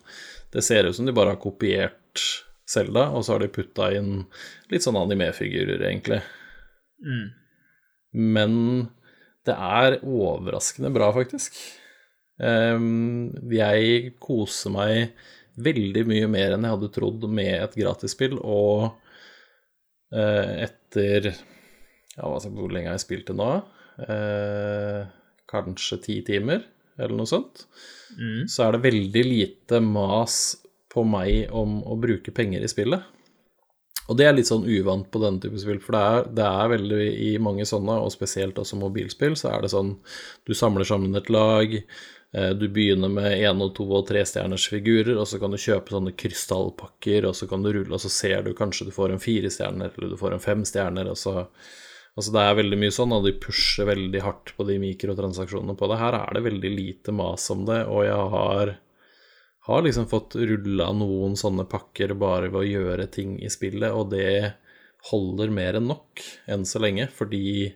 [0.53, 2.21] Det ser ut som de bare har kopiert
[2.69, 4.27] Selda, og så har de putta inn
[4.69, 6.19] litt sånn animefigurer, egentlig.
[8.13, 8.55] Men
[9.47, 11.57] det er overraskende bra, faktisk.
[12.39, 15.13] Ehm, jeg koser meg
[15.59, 18.89] veldig mye mer enn jeg hadde trodd med et gratisspill, og
[20.15, 23.51] eh, etter ja, Hvor lenge har jeg spilt det nå?
[24.03, 25.03] Eh,
[25.49, 26.65] kanskje ti timer,
[26.97, 27.65] eller noe sånt.
[28.49, 30.57] Så er det veldig lite mas
[30.91, 33.05] på meg om å bruke penger i spillet.
[34.09, 36.71] Og det er litt sånn uvant på denne type spill, for det er, det er
[36.71, 39.91] veldig i mange sånne, og spesielt også mobilspill, så er det sånn
[40.49, 44.65] du samler sammen et lag, eh, du begynner med én og to og tre stjerners
[44.71, 48.09] figurer, og så kan du kjøpe sånne krystallpakker, og så kan du rulle, og så
[48.13, 51.19] ser du kanskje du får en fire stjerner, eller du får en fem stjerner, og
[51.19, 51.45] så
[52.17, 55.87] Altså det er veldig mye sånn, og de pusher veldig hardt på de mikrotransaksjonene på
[55.87, 55.99] det.
[56.01, 58.71] Her er det veldig lite mas om det, og jeg har
[59.69, 64.11] har liksom fått rulla noen sånne pakker bare ved å gjøre ting i spillet, og
[64.13, 64.55] det
[65.11, 67.71] holder mer enn nok enn så lenge, fordi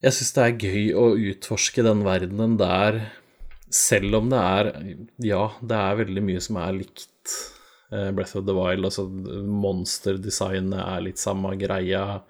[0.00, 3.02] jeg syns det er gøy å utforske den verdenen der,
[3.70, 4.70] selv om det er
[5.22, 7.34] Ja, det er veldig mye som er likt
[7.92, 12.22] eh, Breath of the Wild, altså monsterdesignet er litt samme greia.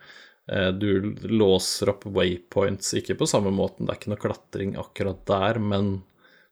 [0.50, 5.24] Eh, Du låser opp waypoints, ikke på samme måten, det er ikke noe klatring akkurat
[5.30, 6.00] der, men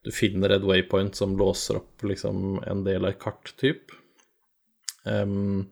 [0.04, 3.82] du finner et waypoint som låser opp liksom en del av et kart, typ.
[5.04, 5.70] Um,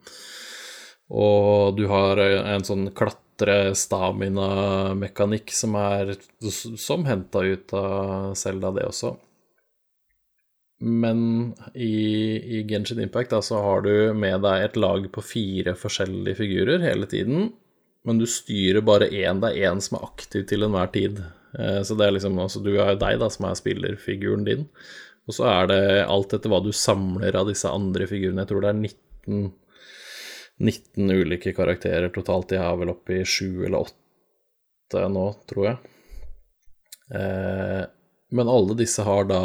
[1.12, 6.16] og du har en sånn klatre-stamina-mekanikk som er
[6.50, 9.16] som henta ut av Selda, det også.
[10.78, 15.74] Men i, i Genshin Impact da, så har du med deg et lag på fire
[15.78, 17.52] forskjellige figurer hele tiden,
[18.06, 19.40] men du styrer bare én.
[19.40, 21.22] Det er én som er aktiv til enhver tid.
[21.58, 24.66] Eh, Så det er liksom, altså du er jo deg da, som er spillerfiguren din.
[25.26, 28.44] Og så er det alt etter hva du samler av disse andre figurene.
[28.44, 29.52] Jeg tror det er 19,
[30.62, 32.48] 19 ulike karakterer totalt.
[32.52, 35.76] De har vel oppe i sju eller åtte nå, tror jeg.
[37.14, 37.84] Eh,
[38.30, 39.40] Men alle disse har da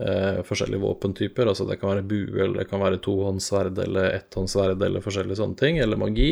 [0.00, 1.48] eh, forskjellige våpentyper.
[1.50, 5.58] Altså det kan være bue, eller det kan være tohåndssverd eller etthåndssverd eller forskjellige sånne
[5.60, 6.30] ting, eller magi.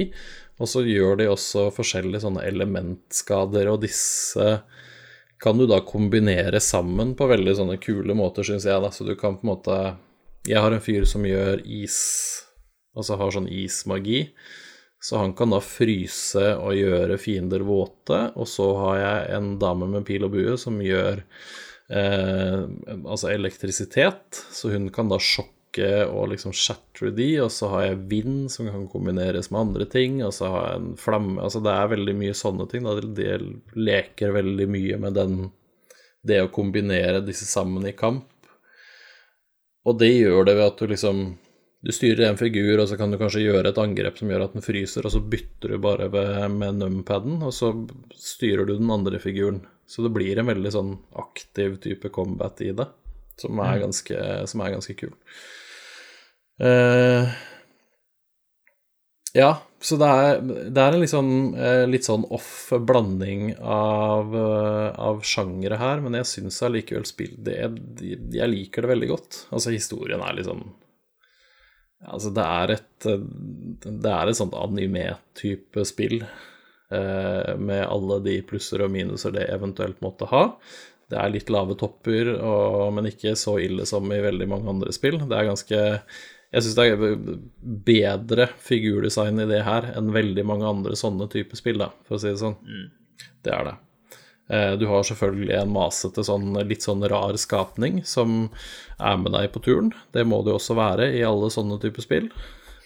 [0.61, 4.47] Og så gjør de også forskjellige sånne elementskader, og disse
[5.43, 8.81] kan du da kombinere sammen på veldig sånne kule måter, syns jeg.
[8.83, 9.79] da, Så du kan på en måte
[10.47, 11.99] Jeg har en fyr som gjør is,
[12.95, 14.29] altså har sånn ismagi.
[15.01, 19.89] Så han kan da fryse og gjøre fiender våte, og så har jeg en dame
[19.89, 21.21] med pil og bue som gjør
[21.93, 22.63] eh,
[23.05, 28.03] altså elektrisitet, så hun kan da sjokke og liksom shatter de, og så har jeg
[28.13, 31.73] vind som kan kombineres med andre ting, og så har jeg en flamme Altså det
[31.75, 32.87] er veldig mye sånne ting.
[32.87, 32.95] Da.
[33.01, 33.39] De
[33.75, 35.39] leker veldig mye med den
[36.25, 38.31] Det å kombinere disse sammen i kamp.
[39.85, 41.25] Og det gjør det ved at du liksom
[41.85, 44.55] du styrer en figur, og så kan du kanskje gjøre et angrep som gjør at
[44.57, 46.09] den fryser, og så bytter du bare
[46.49, 47.75] med numpaden, og så
[48.17, 49.61] styrer du den andre figuren.
[49.85, 52.87] Så det blir en veldig sånn aktiv type combat i det,
[53.37, 55.13] som er ganske, som er ganske kul.
[56.63, 57.27] Uh,
[59.35, 59.51] ja,
[59.83, 60.39] så det er,
[60.71, 61.33] det er en litt sånn,
[61.91, 64.31] litt sånn off blanding av,
[64.95, 67.57] av sjangere her, men jeg syns allikevel spill det,
[67.99, 69.41] Jeg liker det veldig godt.
[69.51, 70.63] Altså, historien er sånn
[72.05, 73.07] Altså, det er et
[73.85, 80.03] Det er et sånt anime-type spill eh, med alle de plusser og minuser det eventuelt
[80.05, 80.45] måtte ha.
[81.11, 84.93] Det er litt lave topper, og, men ikke så ille som i veldig mange andre
[84.97, 85.21] spill.
[85.29, 85.81] Det er ganske
[86.55, 87.17] Jeg syns det er
[87.89, 92.23] bedre figurdesign i det her enn veldig mange andre sånne typer spill, da, for å
[92.23, 92.55] si det sånn.
[92.63, 92.87] Mm.
[93.45, 93.75] Det er det.
[94.49, 98.51] Eh, du har selvfølgelig en masete, sånn, litt sånn rar skapning som
[98.99, 99.95] er med deg på turen.
[100.13, 102.29] Det må det jo også være i alle sånne typer spill.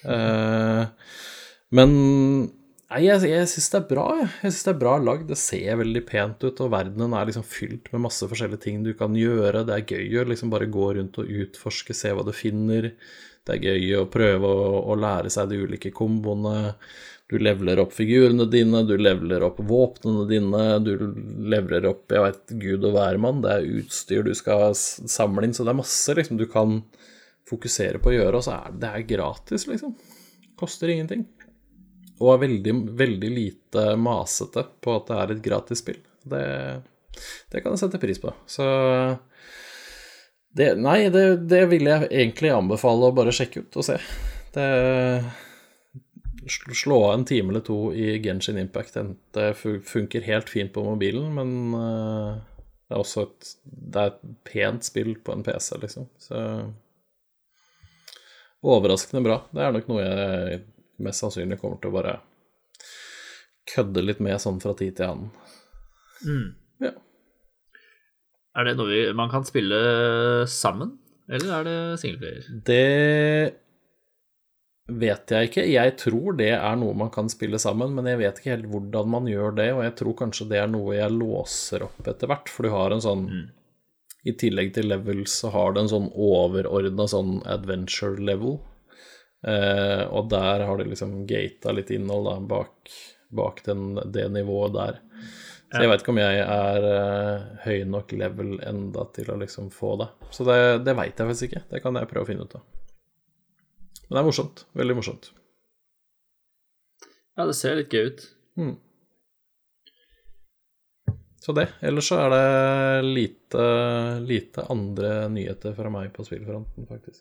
[0.06, 0.84] Eh,
[1.74, 4.08] men nei, jeg, jeg syns det er bra.
[4.20, 5.26] Jeg, jeg syns det er bra lagd.
[5.32, 8.92] Det ser veldig pent ut, og verdenen er liksom fylt med masse forskjellige ting du
[8.98, 9.66] kan gjøre.
[9.66, 12.92] Det er gøy å liksom bare gå rundt og utforske, se hva du finner.
[13.48, 16.74] Det er gøy å prøve å, å lære seg de ulike komboene.
[17.28, 20.92] Du leveler opp figurene dine, du leveler opp våpnene dine, du
[21.48, 23.42] leveler opp jeg vet, gud og hvermann.
[23.44, 26.78] Det er utstyr du skal samle inn, så det er masse liksom, du kan
[27.48, 29.96] fokusere på å gjøre, og så er det er gratis, liksom.
[30.58, 31.26] Koster ingenting.
[32.18, 36.00] Og er veldig, veldig lite masete på at det er et gratis spill.
[36.28, 36.44] Det,
[37.52, 38.32] det kan jeg sette pris på.
[38.50, 38.66] Så
[40.58, 43.98] det, Nei, det, det vil jeg egentlig anbefale å bare sjekke ut og se.
[44.54, 44.66] Det
[46.48, 48.96] slå av en time eller to i Genshin Impact.
[49.34, 49.54] Det
[49.84, 52.36] funker helt fint på mobilen, men eh,
[52.88, 56.08] det er også et, det er et pent spill på en PC, liksom.
[56.22, 56.40] Så
[58.64, 59.42] overraskende bra.
[59.52, 60.62] Det er nok noe jeg
[61.04, 62.16] mest sannsynlig kommer til å bare
[63.68, 65.28] kødde litt med sånn fra tid til annen.
[66.24, 66.48] Mm.
[66.82, 66.94] Ja.
[68.58, 69.78] Er det noe vi, man kan spille
[70.50, 70.96] sammen,
[71.30, 72.46] eller er det singleplayer?
[72.66, 73.54] Det
[74.88, 75.66] vet jeg ikke.
[75.68, 79.12] Jeg tror det er noe man kan spille sammen, men jeg vet ikke helt hvordan
[79.12, 82.50] man gjør det, og jeg tror kanskje det er noe jeg låser opp etter hvert,
[82.50, 83.46] for du har en sånn mm.
[84.28, 88.58] I tillegg til levels så har du en sånn overordna sånn adventure level,
[89.46, 92.96] eh, og der har du liksom gata litt innhold da, bak,
[93.30, 94.98] bak den, det nivået der.
[95.68, 99.68] Så jeg veit ikke om jeg er uh, høy nok level enda til å liksom
[99.74, 100.06] få det.
[100.32, 100.56] Så det,
[100.86, 101.64] det veit jeg faktisk ikke.
[101.68, 102.64] Det kan jeg prøve å finne ut av.
[104.08, 104.64] Men det er morsomt.
[104.80, 105.28] Veldig morsomt.
[107.36, 108.24] Ja, det ser litt gøy ut.
[108.58, 108.76] Mm.
[111.44, 111.68] Så det.
[111.84, 113.66] Ellers så er det lite,
[114.24, 117.20] lite andre nyheter fra meg på spillfronten, faktisk.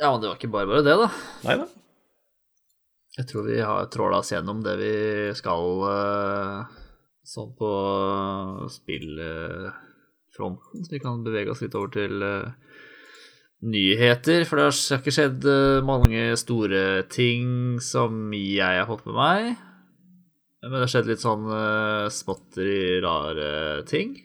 [0.00, 1.08] Ja, men det var ikke bare bare det, da.
[1.46, 1.70] Nei da.
[3.14, 4.94] Jeg tror vi har tråla oss gjennom det vi
[5.38, 6.62] skal eh,
[7.30, 7.68] sånn på
[8.74, 12.50] spillfronten, så vi kan bevege oss litt over til uh,
[13.70, 19.14] nyheter, for det har ikke skjedd eh, mange store ting som jeg har fått med
[19.20, 19.62] meg.
[20.64, 21.46] Men det har skjedd litt sånn
[22.10, 24.16] småtteri rare ting.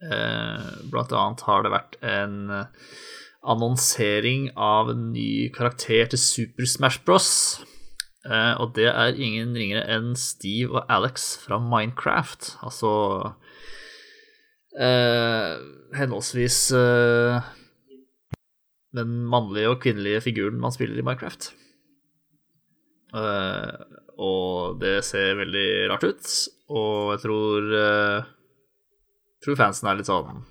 [0.00, 2.54] Blant annet har det vært en
[3.40, 7.30] annonsering av en ny karakter til Super Smash Bros.
[8.26, 12.56] Uh, og det er ingen ringere enn Steve og Alex fra Minecraft.
[12.66, 12.92] Altså
[14.70, 16.60] henholdsvis
[18.96, 21.50] den mannlige og kvinnelige figuren man spiller i Minecraft.
[23.14, 23.80] Eh,
[24.22, 26.32] og det ser veldig rart ut,
[26.70, 28.28] og jeg tror uh,
[29.42, 30.42] tror fansen er litt sånn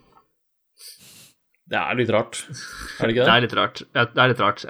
[1.69, 2.39] Det er litt rart,
[2.97, 3.25] er det ikke det?
[3.25, 3.81] det er litt rart.
[3.93, 4.63] Det er litt rart.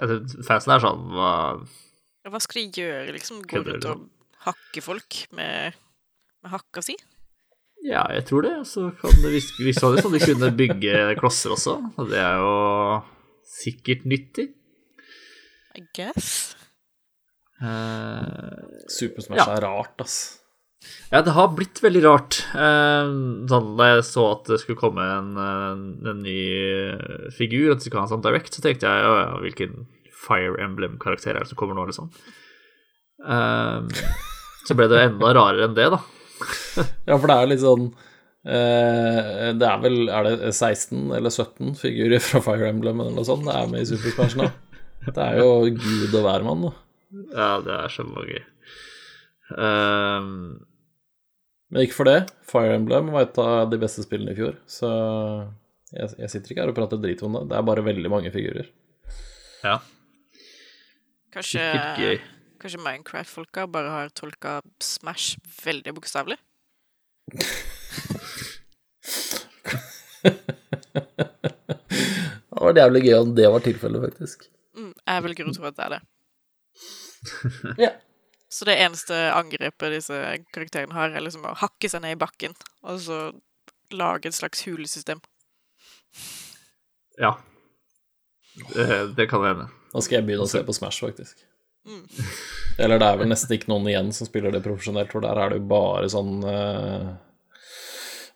[0.48, 1.30] Fansen er sånn Hva,
[2.28, 3.40] hva skal de gjøre, liksom?
[3.48, 4.04] Gå rundt og
[4.44, 5.78] hakke folk med,
[6.44, 6.98] med hakka si?
[7.88, 8.54] Ja, jeg tror det.
[8.68, 11.78] Så kan det virke sånn at de kunne bygge klosser også.
[11.96, 12.54] Og det er jo
[13.48, 14.50] sikkert nyttig.
[15.80, 16.58] I guess.
[17.60, 18.60] Uh,
[18.92, 19.56] Supersmash Ja.
[19.56, 20.39] er rart, ass.
[21.12, 22.40] Ja, det har blitt veldig rart.
[22.56, 23.10] Eh,
[23.50, 27.82] sånn, da jeg så at det skulle komme en, en, en ny eh, figur, at
[27.82, 29.88] de skulle ha en sånn direct, så tenkte jeg ja, hvilken
[30.20, 32.12] Fire Emblem-karakter er det som kommer nå, liksom.
[33.26, 34.06] Eh,
[34.68, 36.02] så ble det enda rarere enn det, da.
[37.10, 37.90] Ja, for det er litt sånn
[38.48, 43.28] eh, Det er vel Er det 16 eller 17 figurer fra Fire Emblem eller noe
[43.28, 44.48] sånt det er med i Super Smash nå?
[45.04, 46.72] Det er jo gud og hvermann, da.
[47.34, 48.40] Ja, det er så mange.
[49.58, 50.32] Eh,
[51.70, 52.20] Men ikke for det.
[52.50, 54.90] Fire Emblem var et av de beste spillene i fjor, så
[55.94, 57.44] jeg, jeg sitter ikke her og prater drit om det.
[57.52, 58.68] Det er bare veldig mange figurer.
[59.64, 59.78] ja,
[61.30, 61.62] Kanskje,
[62.58, 66.40] kanskje Minecraft-folka bare har tolka Smash veldig bokstavelig?
[72.50, 74.42] Det var jævlig gøy om det var tilfellet, faktisk.
[74.76, 76.02] Mm, jeg velger grunn til at det er det.
[77.80, 77.92] Ja.
[78.50, 80.20] Så det eneste angrepet disse
[80.54, 83.20] karakterene har, er liksom å hakke seg ned i bakken, og så
[83.94, 85.22] lage et slags hulesystem.
[87.20, 87.36] Ja.
[88.74, 89.70] Det, det kan hende.
[89.94, 91.46] Nå skal jeg begynne å se på Smash, faktisk.
[91.88, 92.06] Mm.
[92.82, 95.54] Eller det er vel nesten ikke noen igjen som spiller det profesjonelt, for der er
[95.54, 97.12] det jo bare sånn uh,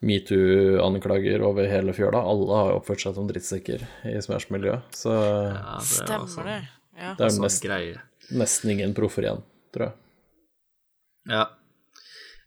[0.03, 2.21] metoo-anklager over hele fjøla.
[2.21, 6.61] Alle har jo oppført seg som drittsekker i Smash-miljøet, så Ja, det er Stemmer det.
[6.93, 7.13] Ja.
[7.17, 8.01] det er sånn nesten, greie.
[8.43, 9.99] nesten ingen proffer igjen, tror jeg.
[11.29, 11.47] Ja.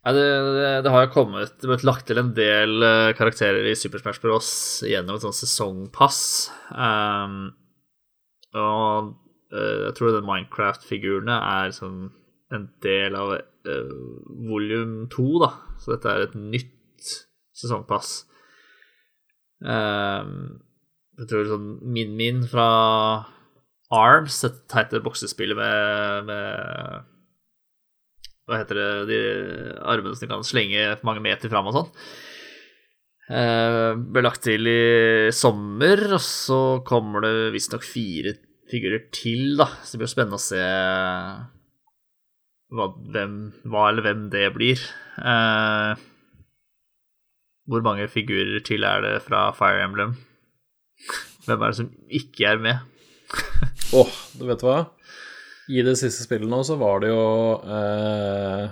[0.06, 3.74] Det, det, det har jo kommet Det ble lagt til en del eh, karakterer i
[3.74, 4.50] Super Smash Bros.
[4.86, 6.20] gjennom et sånt sesongpass.
[6.70, 7.56] Um,
[8.54, 9.16] og
[9.50, 12.12] eh, jeg tror den Minecraft-figurene er sånn
[12.54, 13.96] en del av uh,
[14.46, 15.50] volum to, da.
[15.82, 17.10] Så dette er et nytt
[17.58, 18.20] sesongpass.
[19.58, 20.60] Um,
[21.18, 22.68] jeg tror sånn Min-Min fra
[23.90, 27.10] Arms, et teite boksespillet med, med
[28.46, 29.20] hva heter det, de
[29.82, 31.92] armene som kan slenge mange meter fram og sånn.
[33.26, 38.36] Eh, ble lagt til i sommer, og så kommer det visstnok fire
[38.70, 39.68] figurer til, da.
[39.82, 40.62] Så det blir jo spennende å se
[42.76, 43.36] hva, hvem,
[43.66, 44.82] hva eller hvem det blir.
[45.18, 46.04] Eh,
[47.66, 50.14] hvor mange figurer til er det fra Fire Emblem?
[51.46, 51.90] Hvem er det som
[52.20, 52.76] ikke er med?
[53.94, 54.78] Åh, du vet hva?
[55.68, 57.22] I det siste spillet nå så var det jo
[57.76, 58.68] eh,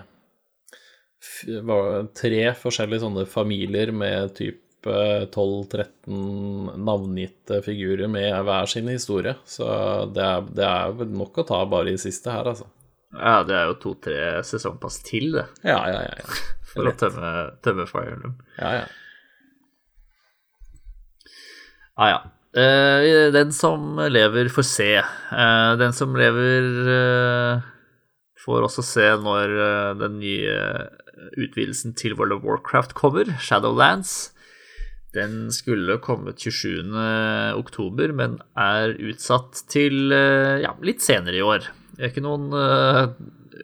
[1.66, 9.34] var tre forskjellige sånne familier med typ eh, 12-13 navngitte figurer med hver sin historie.
[9.48, 9.66] Så
[10.14, 12.70] det er, det er nok å ta bare i siste her, altså.
[13.14, 16.14] Ja, det er jo to-tre sesongpass til, det, Ja, ja, ja.
[16.18, 16.38] ja.
[16.74, 18.38] for å tømme, tømme Fire Emblem.
[18.58, 18.86] ja, ja.
[21.94, 22.16] Ah, ja.
[22.54, 24.92] Eh, den som lever, får se.
[24.96, 27.62] Eh, den som lever, eh,
[28.44, 29.54] får også se når
[29.98, 30.54] den nye
[31.40, 34.30] utvidelsen til World of Warcraft kommer, Shadowlands.
[35.14, 36.92] Den skulle kommet 27.
[37.56, 41.70] oktober, men er utsatt til ja, litt senere i år.
[41.94, 43.14] Det er ikke noen uh,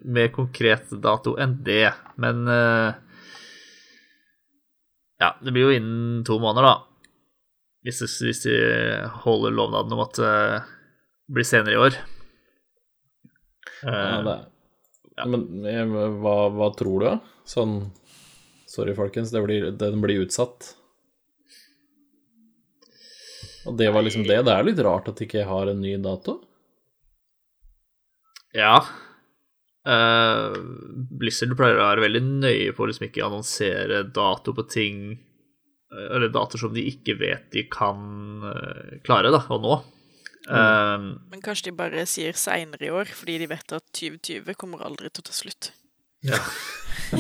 [0.07, 2.95] mer konkret dato enn det, men uh,
[5.21, 6.90] Ja, det blir jo innen to måneder, da.
[7.87, 8.57] Hvis, hvis de
[9.25, 10.35] holder lovnaden om at det
[11.31, 11.97] blir senere i år.
[13.87, 14.49] ja Eh, det er.
[15.31, 17.33] Men eh, hva, hva tror du?
[17.49, 17.81] Sånn
[18.71, 20.69] Sorry, folkens, det blir, den blir utsatt.
[23.67, 24.37] Og det var liksom det.
[24.47, 26.37] Det er litt rart at de ikke har en ny dato.
[28.55, 28.77] ja.
[29.81, 30.55] Uh,
[31.19, 35.30] Blizzard pleier å være veldig nøye på å liksom ikke annonsere dato på ting eh,
[35.91, 37.99] Eller dater som de ikke vet de kan
[38.47, 39.79] eh, klare da, å nå.
[40.47, 44.85] Eh, Men kanskje de bare sier seinere i år, fordi de vet at 2020 kommer
[44.87, 45.73] aldri til å ta slutt.
[46.27, 46.39] ja.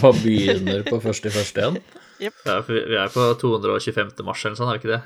[0.00, 1.76] Hva begynner på første i første igjen?
[2.22, 2.30] Ja,
[2.64, 4.14] for vi er på 225.
[4.24, 5.02] mars eller sånn, er vi ikke det?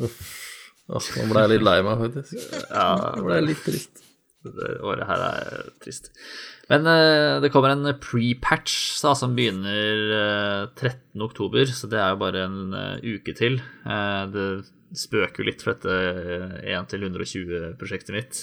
[0.04, 0.20] Uff.
[0.90, 2.36] nå ble jeg litt lei meg, faktisk.
[2.68, 2.86] Ja,
[3.16, 4.04] Nå ble jeg litt trist.
[4.40, 6.08] Det året her er trist.
[6.70, 11.20] Men uh, det kommer en pre-patch som begynner uh, 13.
[11.26, 13.58] oktober, så det er jo bare en uh, uke til.
[13.84, 14.46] Eh, det
[14.96, 15.92] spøker jo litt for dette
[16.64, 18.40] eh, 1 til 120-prosjektet mitt.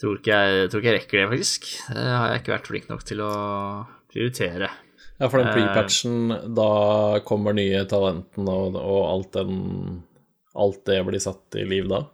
[0.00, 1.68] Tror ikke, jeg, tror ikke jeg rekker det, faktisk.
[1.92, 3.34] Det har jeg ikke vært flink nok til å
[4.12, 4.70] prioritere.
[5.20, 5.54] Ja, for den Eh.
[5.54, 10.02] pre-patchen, da kommer nye talentene og, og alt den
[10.54, 12.04] Alt det blir satt i liv da?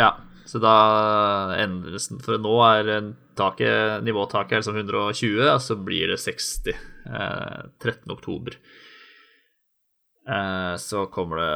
[0.00, 0.08] Ja,
[0.48, 0.74] Så da
[1.60, 2.20] endres den.
[2.24, 8.08] For nå er taket, nivåtaket er liksom 120, og så blir det 60 eh, 13.
[8.14, 8.56] oktober.
[10.28, 11.52] Eh, så kommer det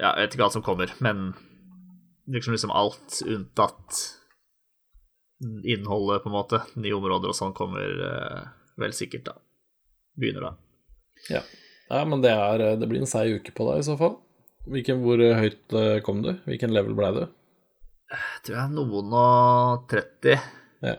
[0.00, 1.34] Ja, jeg vet ikke alt som kommer, men
[2.32, 4.00] liksom, liksom alt unntatt
[5.64, 6.62] innholdet, på en måte.
[6.80, 8.42] Nye områder og sånn kommer eh,
[8.80, 9.36] vel sikkert, da.
[10.16, 10.52] Begynner da.
[11.32, 11.42] Ja.
[11.90, 14.16] ja, men det, er, det blir en seig uke på deg i så fall.
[14.66, 16.32] Hvilken, hvor høyt eh, kom du?
[16.48, 17.26] Hvilken level ble du?
[18.46, 20.36] Tror jeg noen og 30.
[20.86, 20.94] Ja.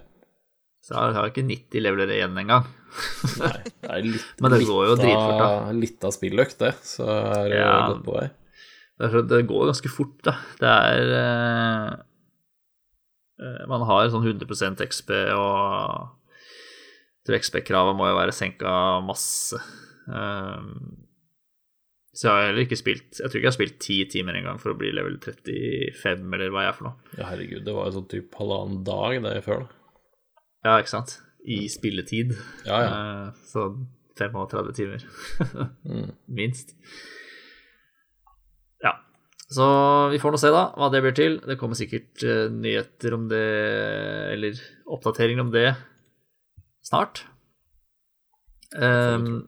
[0.83, 2.67] Så jeg har ikke 90 leveler igjen engang.
[3.41, 3.53] Nei,
[3.83, 5.71] det er litt, Men det går jo dritfort, da.
[5.75, 6.73] Litt av spilløkt, det.
[6.87, 7.71] Så er det Ja.
[7.91, 8.27] godt på vei.
[8.97, 10.35] Det er Det går ganske fort, da.
[10.59, 11.89] Det er eh,
[13.45, 16.13] eh, Man har sånn 100% XP, og
[17.27, 18.71] XP-krava må jo være senka
[19.03, 19.59] masse.
[20.07, 21.06] Um,
[22.17, 24.57] så jeg har heller ikke spilt Jeg tror ikke jeg har spilt ti timer engang
[24.61, 27.11] for å bli level 35, eller hva jeg er for noe.
[27.13, 29.75] Ja, herregud, det var jo sånn typ halvannen dag det før, da.
[30.65, 31.19] Ja, ikke sant?
[31.47, 32.33] I spilletid.
[32.65, 32.95] Ja, ja.
[32.97, 33.69] Eh, så
[34.17, 35.05] 35 timer.
[35.87, 36.09] Mm.
[36.25, 36.73] Minst.
[38.83, 38.97] Ja.
[39.53, 39.67] Så
[40.11, 41.37] vi får nå se, da, hva det blir til.
[41.45, 43.45] Det kommer sikkert eh, nyheter om det,
[44.33, 44.59] eller
[44.97, 45.69] oppdateringer om det,
[46.89, 47.23] snart.
[48.75, 49.47] Um,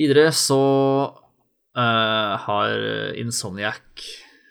[0.00, 0.62] videre så
[1.76, 2.74] uh, har
[3.20, 4.04] Insomniac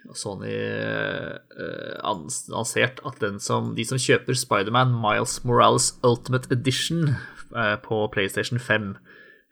[0.09, 7.15] og Sony uh, annonsert at den som, de som kjøper Spiderman Miles Morales Ultimate Edition
[7.55, 8.93] uh, på PlayStation 5,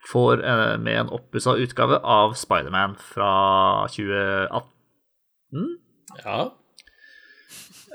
[0.08, 0.40] får
[0.80, 3.32] med en oppussa utgave av Spiderman fra
[3.90, 5.74] 2018.
[6.22, 6.38] ja.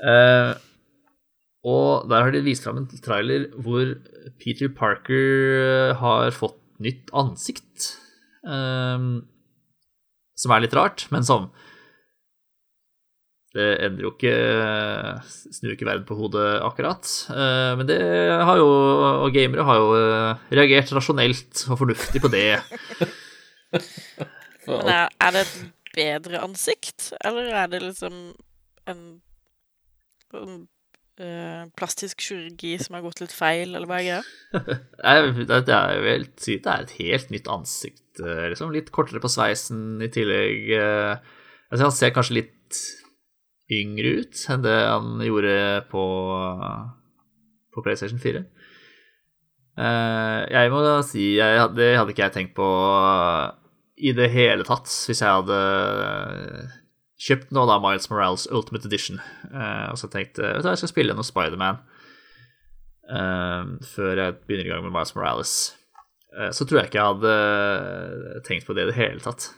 [0.04, 0.52] Uh,
[1.64, 3.94] og der har de vist fram en trailer hvor
[4.42, 7.92] Peter Parker har fått nytt ansikt.
[8.44, 9.24] Um,
[10.38, 11.46] som er litt rart, men som
[13.54, 14.32] Det endrer jo ikke
[15.54, 17.06] Snur ikke verden på hodet, akkurat.
[17.30, 18.00] Uh, men det
[18.42, 18.66] har jo
[19.22, 22.58] Og gamere har jo eh, reagert rasjonelt og fornuftig på det.
[24.64, 25.56] Men er, er det et
[25.94, 28.14] bedre ansikt, eller er det liksom
[28.88, 29.00] en,
[30.32, 30.62] en
[31.20, 34.22] eh, plastisk kirurgi som har gått litt feil, eller hva er greia?
[35.68, 38.20] Det er vel si det er et helt nytt ansikt.
[38.20, 40.70] eh, liksom Litt kortere på sveisen i tillegg.
[40.78, 41.16] eh,
[41.72, 42.80] Altså, han ser kanskje litt
[43.72, 45.54] yngre ut enn det han gjorde
[45.90, 46.02] på,
[47.74, 48.44] på PlayStation 4.
[49.78, 52.68] Eh, Jeg må da si jeg, hadde- Det hadde ikke jeg tenkt på
[54.04, 55.58] i det hele tatt hvis jeg hadde
[57.20, 59.20] kjøpt nå da Miles Morales Ultimate Edition
[59.52, 61.80] uh, og så tenkte jeg jeg skal spille noe Spiderman
[63.10, 65.56] uh, før jeg begynner i gang med Miles Morales.
[66.34, 69.52] Uh, så tror jeg ikke jeg hadde tenkt på det i det hele tatt.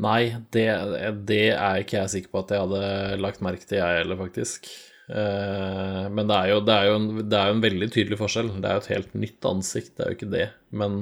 [0.00, 0.68] Nei, det,
[1.28, 4.70] det er ikke jeg sikker på at jeg hadde lagt merke til, jeg heller, faktisk.
[5.10, 8.48] Men det er, jo, det, er jo en, det er jo en veldig tydelig forskjell.
[8.62, 10.46] Det er jo et helt nytt ansikt, det er jo ikke det.
[10.70, 10.96] Men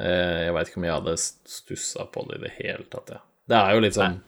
[0.00, 3.22] jeg veit ikke om jeg hadde stussa på det i det hele tatt, ja.
[3.50, 4.20] Det er jo litt sånn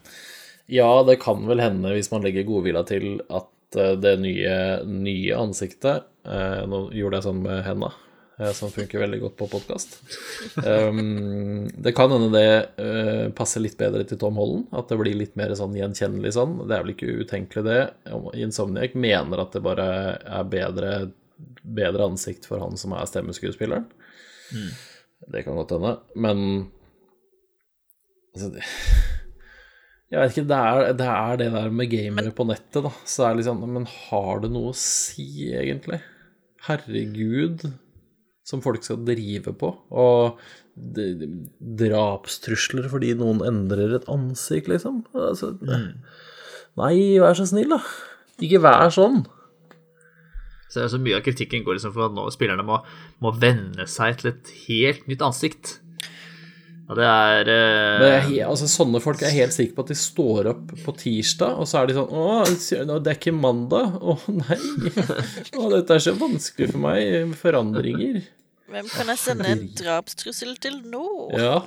[0.69, 5.37] Ja, det kan vel hende, hvis man legger godvilja til, at eh, det nye, nye
[5.39, 7.89] ansiktet eh, Nå gjorde jeg sånn med henda,
[8.37, 9.95] eh, som funker veldig godt på podkast.
[10.59, 12.51] Um, det kan hende det
[12.83, 16.57] eh, passer litt bedre til Tom Holland, at det blir litt mer sånn gjenkjennelig sånn.
[16.67, 17.79] Det er vel ikke utenkelig, det.
[18.13, 19.87] Om- Insomniac mener at det bare
[20.19, 20.91] er bedre,
[21.63, 23.87] bedre ansikt for han som er stemmeskuespilleren.
[25.31, 26.43] Det kan godt hende, men
[28.35, 28.51] altså,
[30.07, 32.91] Jeg vet ikke, det er, det er det der med gamere på nettet, da.
[33.03, 35.99] Så er det liksom Men har det noe å si, egentlig?
[36.67, 37.65] Herregud,
[38.47, 39.73] som folk skal drive på.
[39.91, 40.39] Og
[41.81, 45.03] drapstrusler fordi noen endrer et ansikt, liksom.
[45.17, 45.55] Altså,
[46.77, 47.81] Nei, vær så snill, da.
[48.43, 49.25] Ikke vær sånn.
[50.71, 52.79] Så, så mye av kritikken går liksom for at nå spillerne må,
[53.23, 55.77] må venne seg til et helt nytt ansikt.
[56.87, 57.99] Og det er uh...
[57.99, 60.93] Men er he- altså, sånne folk er helt sikre på at de står opp på
[61.01, 63.97] tirsdag, og så er de sånn Å, det er ikke mandag.
[63.99, 64.57] Å nei.
[65.59, 67.33] Å, dette er så vanskelig for meg.
[67.41, 68.21] Forandringer.
[68.71, 71.03] Hvem kan jeg sende en drapstrussel til nå?
[71.39, 71.57] Ja.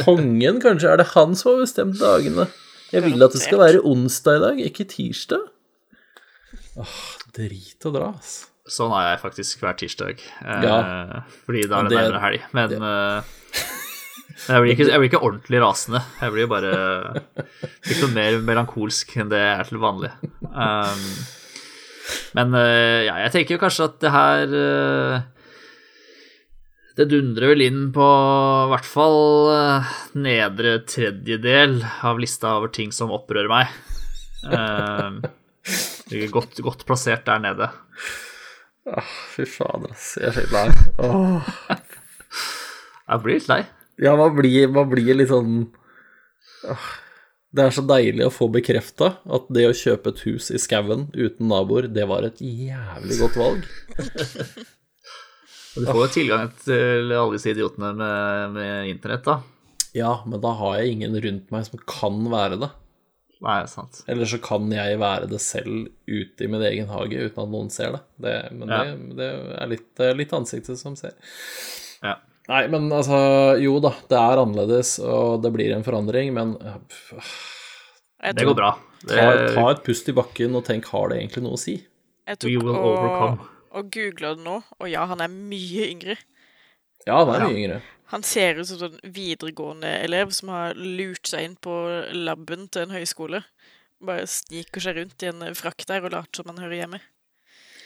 [0.00, 2.46] Kongen, kanskje er det han som har bestemt dagene.
[2.94, 5.44] Jeg vil at det skal være onsdag i dag, ikke tirsdag.
[6.78, 6.96] Åh,
[7.36, 8.44] drit og dra, ass.
[8.70, 10.22] Sånn er jeg faktisk hver tirsdag.
[10.42, 10.78] Eh, Ja.
[11.46, 12.46] Fordi da er det Det- nærmere helg.
[12.56, 13.32] Men eh,
[14.34, 16.00] jeg, blir ikke, jeg blir ikke ordentlig rasende.
[16.20, 16.74] Jeg blir bare
[17.86, 20.10] litt noe mer melankolsk enn det jeg er til vanlig.
[20.50, 21.06] Um,
[22.36, 25.22] men eh, ja, jeg tenker jo kanskje at det her eh,
[26.98, 29.20] Det dundrer vel inn på i hvert fall
[29.54, 33.72] eh, nedre tredjedel av lista over ting som opprører meg.
[36.12, 37.70] Ligger godt, godt plassert der nede.
[38.84, 40.10] Åh, fy fader, ass.
[40.20, 40.66] Jeg er så lei.
[41.00, 41.54] Åh.
[43.04, 43.62] Jeg blir litt lei.
[44.02, 45.68] Ja, man blir, man blir litt sånn
[47.54, 51.08] Det er så deilig å få bekrefta at det å kjøpe et hus i skauen
[51.14, 53.68] uten naboer, det var et jævlig godt valg.
[55.74, 59.40] Du får jo tilgang til alle disse idiotene med, med internett, da.
[59.94, 62.68] Ja, men da har jeg ingen rundt meg som kan være det.
[63.42, 64.04] Nei, sant.
[64.06, 67.72] Eller så kan jeg være det selv ute i min egen hage uten at noen
[67.74, 68.02] ser det.
[68.22, 68.78] det men Ja.
[68.86, 69.28] det, det
[69.58, 71.18] er litt, litt ansiktet som ser.
[72.06, 72.16] Ja.
[72.50, 73.16] Nei, men altså
[73.62, 76.54] Jo da, det er annerledes, og det blir en forandring, men
[78.34, 78.74] Det går bra.
[79.04, 81.78] Det, ta, ta et pust i bakken og tenk har det egentlig noe å si?
[82.24, 83.42] Jeg We tok will og,
[83.74, 86.16] og googla det nå, og ja, han er mye yngre.
[87.04, 87.48] Ja, han er Ja.
[87.50, 87.80] mye yngre.
[88.12, 91.72] Han ser ut som en sånn videregående elev som har lurt seg inn på
[92.14, 93.40] laben til en høyskole.
[94.04, 97.00] Bare sniker seg rundt i en frakk der og later som han hører hjemme.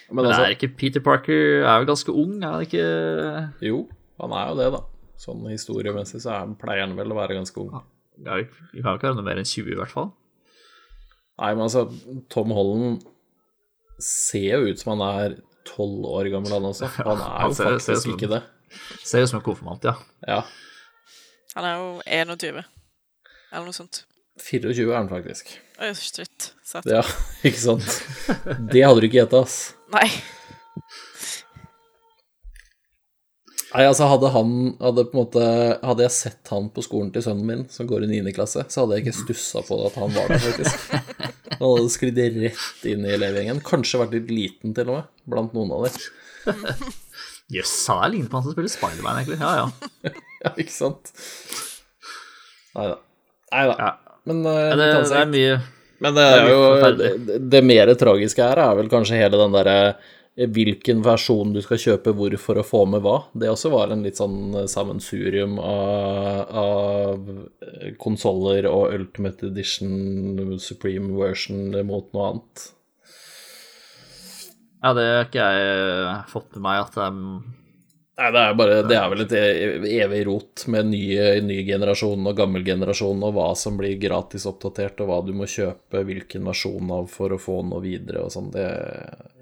[0.08, 3.82] Men Men altså, er ikke Peter Parker er jo ganske ung, er han ikke jo,
[4.20, 4.80] han er jo det, da.
[5.18, 7.72] Sånn historiemessig så er, pleier han vel å være ganske ung.
[8.24, 8.36] ja,
[8.72, 10.12] Vi kan jo ikke være noe mer enn 20, i hvert fall.
[11.38, 11.84] Nei, men altså,
[12.30, 13.02] Tom Holland
[14.02, 15.36] ser jo ut som han er
[15.68, 16.88] tolv år gammel, han også.
[17.06, 18.42] Han er jo ser- ser faktisk faktisk som- ikke det.
[19.04, 19.94] Ser ut som en konfirmant, ja.
[20.28, 20.42] Ja.
[21.56, 22.62] Han er jo 21,
[23.52, 24.04] eller noe sånt.
[24.38, 25.50] 24 er han faktisk.
[25.82, 26.52] Oi, shit.
[26.62, 26.86] Satt.
[26.86, 27.00] Ja,
[27.48, 27.88] ikke sant?
[28.70, 29.74] Det hadde du ikke gjetta, ass.
[29.94, 30.06] Nei.
[33.68, 35.42] Nei, altså hadde han hadde på en måte
[35.84, 38.32] Hadde jeg sett han på skolen til sønnen min, som går i 9.
[38.36, 40.94] klasse, så hadde jeg ikke stussa på at han var der, faktisk.
[41.58, 43.60] Han hadde sklidd rett inn i elevgjengen.
[43.66, 46.88] Kanskje vært litt liten, til og med, blant noen av dem.
[47.58, 49.40] Jøss, han er lignet på han som spiller Spiderman, egentlig.
[49.42, 50.14] Ja, ja.
[50.38, 51.08] Ja, ikke sant?
[52.78, 52.98] Nei da.
[53.50, 53.74] Nei da.
[53.74, 53.88] ja.
[54.28, 55.54] Men, uh, Ja, Det, det er mye
[56.04, 59.40] Men det Det er er jo det, det mer tragiske her er vel kanskje hele
[59.40, 59.78] den derre
[60.38, 63.16] hvilken versjon du skal kjøpe hvor for å få med hva.
[63.34, 71.74] Det også var en litt sånn sammensurium av, av konsoller og Ultimate Edition, Supreme Version
[71.88, 72.66] mot noe annet.
[74.78, 77.16] Ja, det har ikke jeg fått med meg at det er
[78.18, 82.26] Nei, det er bare Det er vel et e- evig rot med nye, ny generasjon
[82.26, 86.48] og gammel generasjon, og hva som blir gratis oppdatert, og hva du må kjøpe hvilken
[86.50, 88.50] versjon av for å få noe videre og sånn.
[88.54, 88.66] Det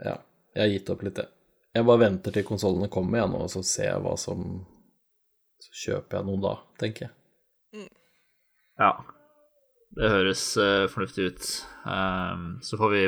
[0.04, 0.18] Ja.
[0.56, 1.32] Jeg har gitt opp litt, jeg.
[1.76, 4.46] Jeg bare venter til konsollene kommer igjen, og så ser jeg hva som
[5.60, 7.86] Så kjøper jeg noe da, tenker jeg.
[8.80, 8.92] Ja.
[9.96, 11.50] Det høres uh, fornuftig ut.
[11.88, 13.04] Um, så får vi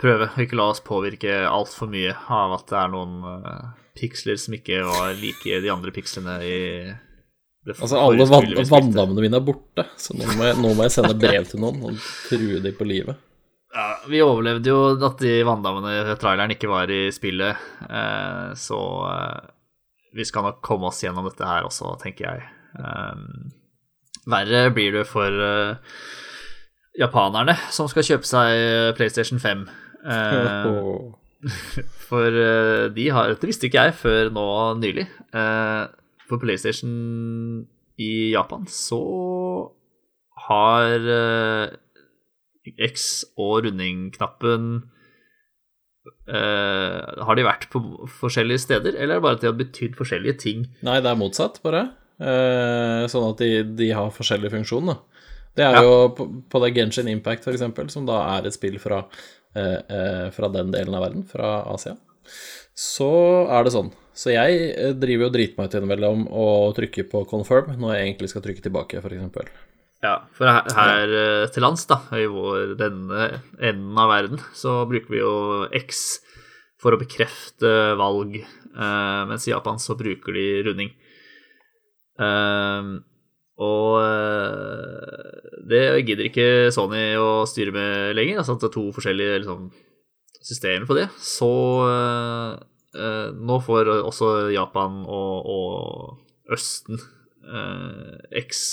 [0.00, 4.38] prøve å ikke la oss påvirke altfor mye av at det er noen uh, piksler
[4.40, 6.58] som ikke var like de andre pikslene i
[7.66, 10.94] det Altså, alle vann, vanndammene mine er borte, så nå må, jeg, nå må jeg
[10.94, 13.18] sende brev til noen og true dem på livet.
[14.08, 18.80] Vi overlevde jo at de vanndammene i traileren ikke var i spillet, eh, så
[19.10, 19.50] eh,
[20.16, 22.48] vi skal nok komme oss gjennom dette her også, tenker jeg.
[22.80, 23.50] Um,
[24.30, 26.00] verre blir det for eh,
[26.98, 29.66] japanerne som skal kjøpe seg PlayStation 5.
[30.00, 30.70] Eh,
[32.08, 34.46] for eh, de har Det visste ikke jeg før nå
[34.80, 35.06] nylig.
[35.34, 35.84] Eh,
[36.30, 37.66] for PlayStation
[38.00, 39.00] i Japan så
[40.48, 41.78] har eh,
[42.90, 44.82] X og rundingknappen
[46.30, 47.80] Uh, Har de vært på
[48.22, 50.62] forskjellige steder, eller er det bare at de har betydd forskjellige ting?
[50.86, 51.82] Nei, det er motsatt, bare.
[52.20, 54.96] Uh, sånn at de, de har forskjellig funksjon, da.
[55.58, 55.82] Det er Ja.
[55.84, 59.02] jo på, på det Genshin Impact, for eksempel, som da er et spill fra,
[59.58, 61.96] uh, fra den delen av verden, fra Asia,
[62.74, 63.10] så
[63.52, 63.92] er det sånn.
[64.16, 68.32] Så jeg driver jo driter meg ut innimellom og trykker på confirm når jeg egentlig
[68.32, 69.52] skal trykke tilbake, for eksempel.
[70.00, 73.26] Ja, for her, her eh, til lands, da, i vår, denne
[73.60, 75.34] enden av verden, så bruker vi jo
[75.76, 76.22] X
[76.80, 80.94] for å bekrefte valg, eh, mens i Japan så bruker de runding.
[82.16, 82.90] Eh,
[83.60, 84.00] og
[85.68, 89.66] det gidder ikke Sony å styre med lenger, altså at det er to forskjellige liksom,
[90.40, 91.10] systemer på det.
[91.20, 91.50] Så
[93.36, 97.04] nå får også Japan og, og Østen
[98.40, 98.64] X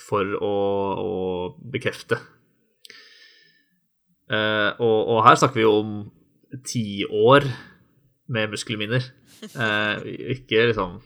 [0.00, 0.54] for å,
[1.00, 1.14] å
[1.72, 2.18] bekrefte.
[4.26, 5.96] Eh, og, og her snakker vi jo om
[6.66, 7.46] tiår
[8.34, 9.04] med muskelminner.
[9.46, 10.98] Eh, ikke liksom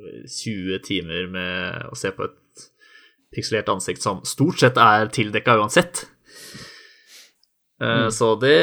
[0.00, 2.66] 20 timer med å se på et
[3.34, 6.06] pikselert ansikt som stort sett er tildekka uansett.
[7.80, 8.56] Eh, Så det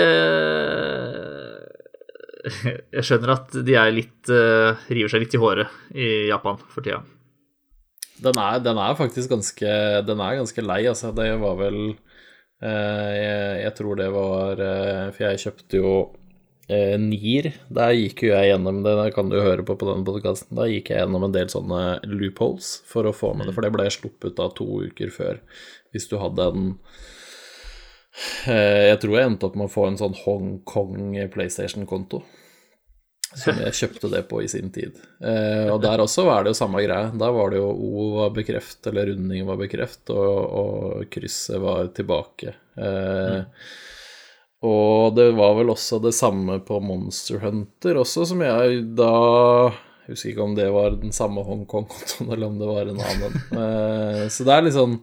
[2.48, 6.86] jeg skjønner at de er litt uh, river seg litt i håret i Japan for
[6.86, 7.02] tida.
[8.24, 9.74] Den er, den er faktisk ganske
[10.08, 11.12] Den er ganske lei, altså.
[11.16, 15.98] Det var vel eh, jeg, jeg, tror det var eh, For jeg kjøpte jo
[16.68, 17.46] NIR.
[17.72, 20.58] Der gikk jo jeg gjennom det, det kan du høre på på denne podkasten.
[20.58, 23.72] Da gikk jeg gjennom en del sånne loopholes for å få med det, for det
[23.72, 25.40] ble sluppet da to uker før.
[25.96, 26.74] Hvis du hadde en
[28.50, 32.24] Eh, jeg tror jeg endte opp med å få en sånn Hongkong PlayStation-konto.
[33.38, 34.96] Som jeg kjøpte det på i sin tid.
[35.22, 37.12] Eh, og der også var det jo samme greie.
[37.14, 41.92] Da var det jo O var bekreft, eller runding var bekreft, og, og krysset var
[41.98, 42.56] tilbake.
[42.78, 43.68] Eh, mm.
[44.68, 49.12] Og det var vel også det samme på Monster Hunter også, som jeg da
[50.08, 53.34] jeg husker ikke om det var den samme Hongkong-kontoen, eller om det var en annen.
[53.60, 54.94] Eh, så det er litt sånn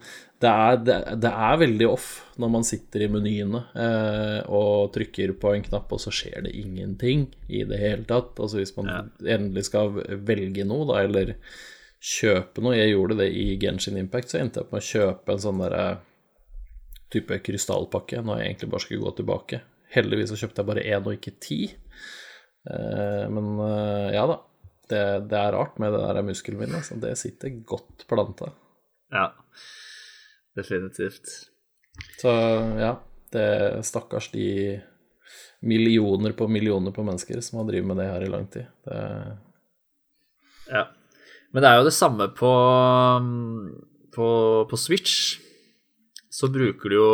[0.45, 2.09] det er, det, det er, veldig off
[2.41, 6.55] når man sitter i menyene eh, og trykker på en knapp, og så skjer det
[6.59, 8.35] ingenting i det hele tatt.
[8.37, 8.99] Altså hvis man ja.
[9.37, 9.95] endelig skal
[10.27, 11.37] velge noe, da, eller
[12.05, 15.45] kjøpe noe Jeg gjorde det i Genshin Impact, så endte jeg med å kjøpe en
[15.47, 15.87] sånn derre
[17.15, 19.61] type krystallpakke når jeg egentlig bare skulle gå tilbake.
[19.95, 21.61] Heldigvis så kjøpte jeg bare én og ikke ti.
[22.71, 24.43] Eh, men eh, ja da.
[24.85, 26.85] Det, det, er rart med det der muskelminnet.
[26.85, 28.51] Så det sitter godt planta.
[29.15, 29.31] Ja.
[30.59, 31.31] Definitivt.
[32.21, 32.33] Så
[32.79, 32.97] ja,
[33.35, 34.49] det er stakkars de
[35.65, 38.69] millioner på millioner på mennesker som har drevet med det her i lang tid.
[38.87, 38.99] Det...
[40.71, 40.85] Ja.
[41.55, 42.53] Men det er jo det samme på,
[44.15, 44.29] på,
[44.71, 45.41] på Switch.
[46.35, 47.11] Så bruker du jo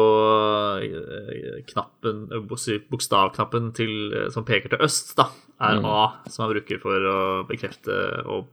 [0.81, 3.93] eh, knappen, bokstavknappen til,
[4.33, 5.27] som peker til øst, da,
[5.61, 5.89] er mm.
[5.93, 7.19] A, som man bruker for å
[7.51, 7.93] bekrefte,
[8.25, 8.49] og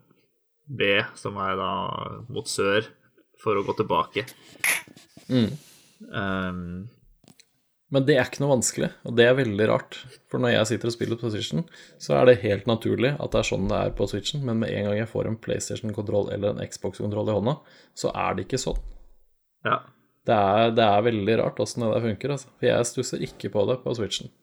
[0.67, 1.71] B, som er da
[2.27, 2.83] mot sør,
[3.47, 4.27] for å gå tilbake.
[5.31, 5.49] Mm.
[6.11, 6.61] Um,
[7.87, 9.97] men det er ikke noe vanskelig, og det er veldig rart.
[10.27, 11.63] For når jeg sitter og spiller på Switchen,
[12.03, 14.73] så er det helt naturlig at det er sånn det er på Switchen, men med
[14.75, 17.55] en gang jeg får en PlayStation-kontroll eller en Xbox-kontroll i hånda,
[17.95, 18.81] så er det ikke sånn.
[19.67, 19.79] Ja.
[20.27, 22.51] Det er, det er veldig rart åssen det der funker, altså.
[22.59, 24.33] For jeg stusser ikke på det på Switchen.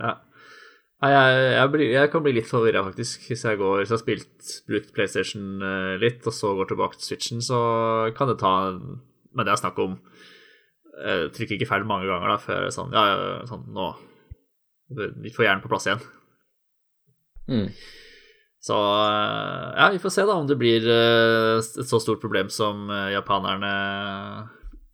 [0.00, 0.16] Ja.
[1.00, 3.22] Nei, jeg, jeg, blir, jeg, kan bli litt forvirra, faktisk.
[3.30, 7.00] Hvis jeg, går, hvis jeg har spilt, brukt PlayStation uh, litt, og så går tilbake
[7.00, 7.60] til Switchen, så
[8.16, 9.96] kan det ta Men det er snakk om
[11.00, 13.04] Jeg eh, trykker ikke feil mange ganger da, før sånn Ja,
[13.48, 13.86] sånn nå
[15.22, 16.02] Vi får hjernen på plass igjen.
[17.48, 17.68] Mm.
[18.60, 22.90] Så uh, ja, vi får se da om det blir et så stort problem som
[23.14, 23.72] japanerne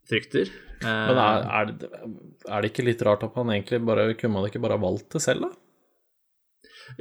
[0.06, 0.52] frykter.
[0.84, 4.44] Men er, er, det, er, det, ikke litt rart at man egentlig bare Kunne man
[4.44, 5.65] ikke bare valgt det selv, da?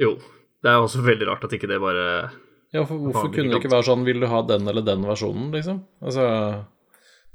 [0.00, 0.16] Jo.
[0.62, 2.06] Det er også veldig rart at ikke det bare
[2.74, 5.50] Ja, for hvorfor kunne det ikke være sånn Vil du ha den eller den versjonen,
[5.54, 5.82] liksom?
[6.02, 6.24] Altså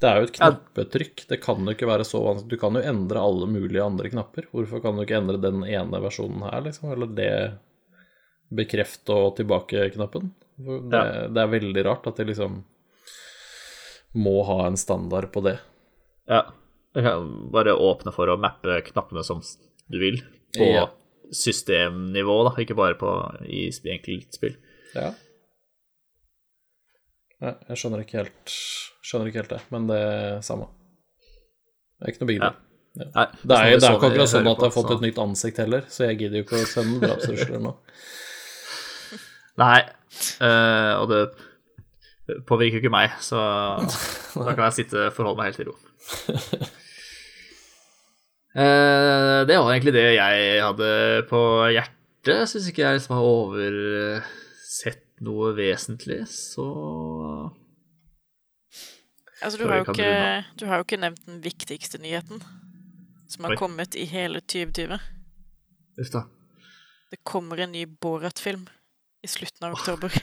[0.02, 1.24] Det er jo et knappetrykk.
[1.30, 2.50] Det kan jo ikke være så vanskelig.
[2.50, 4.48] Du kan jo endre alle mulige andre knapper.
[4.50, 6.90] Hvorfor kan du ikke endre den ene versjonen her, liksom?
[6.90, 7.34] Eller det
[8.52, 10.32] bekreft og tilbake-knappen?
[10.58, 11.28] Det, ja.
[11.30, 12.64] det, er veldig rart at de liksom
[14.18, 15.54] må ha en standard på det.
[16.28, 16.48] Ja.
[16.92, 19.38] Du kan bare åpne for å mappe knappene som
[19.86, 20.18] du vil
[20.52, 20.90] på ja
[21.32, 23.10] systemnivå, da, ikke bare på,
[23.48, 24.56] i enkeltspill.
[24.96, 25.12] Ja.
[27.42, 28.52] Nei, jeg skjønner ikke helt
[29.02, 30.68] Skjønner ikke helt det, men det er samme.
[31.98, 32.52] Det er ikke noe big deal.
[32.54, 33.02] Ja.
[33.02, 35.58] Nei, det er, jo er ikke akkurat sånn at jeg har fått et nytt ansikt
[35.62, 37.72] heller, så jeg gidder jo ikke å sende drapstrusler nå.
[39.62, 39.78] Nei,
[40.44, 41.22] uh, og det
[42.48, 43.40] påvirker jo ikke meg, så
[43.80, 45.76] da kan jeg sitte og forholde meg helt i ro.
[48.52, 50.88] Eh, det var egentlig det jeg hadde
[51.30, 51.40] på
[51.72, 51.98] hjertet.
[52.28, 56.66] Jeg Syns ikke jeg liksom har oversett noe vesentlig, så
[59.42, 62.38] Altså, du har, jo ikke, du har jo ikke nevnt den viktigste nyheten
[63.26, 63.58] som har Oi.
[63.58, 65.00] kommet i hele 2020.
[65.98, 66.22] Uff da.
[67.10, 68.68] Det kommer en ny Borat-film
[69.22, 70.14] i slutten av oktober.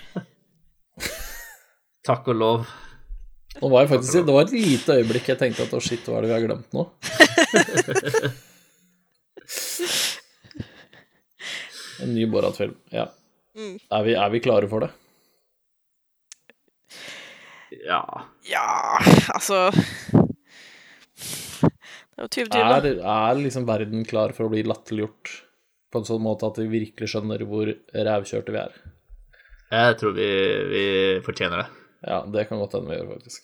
[2.08, 2.64] Takk og lov.
[3.60, 6.22] Nå var jeg faktisk, det var et lite øyeblikk jeg tenkte at å, shit, hva
[6.22, 6.88] er det vi har glemt nå?
[12.04, 12.76] en ny Borat-film.
[12.94, 13.06] Ja.
[13.58, 13.76] Mm.
[13.90, 14.92] Er, vi, er, vi, klare for det?
[17.84, 18.04] Ja
[18.48, 19.00] Ja,
[19.34, 19.78] altså Det
[22.18, 25.26] er jo 2020, er, er liksom verden klar for å bli latterliggjort
[25.90, 28.74] på en sånn måte at vi virkelig skjønner hvor rævkjørte vi er?
[29.70, 30.30] Jeg tror vi,
[30.70, 30.84] vi
[31.26, 31.70] fortjener det.
[32.06, 33.44] Ja, det kan godt hende vi gjør, faktisk.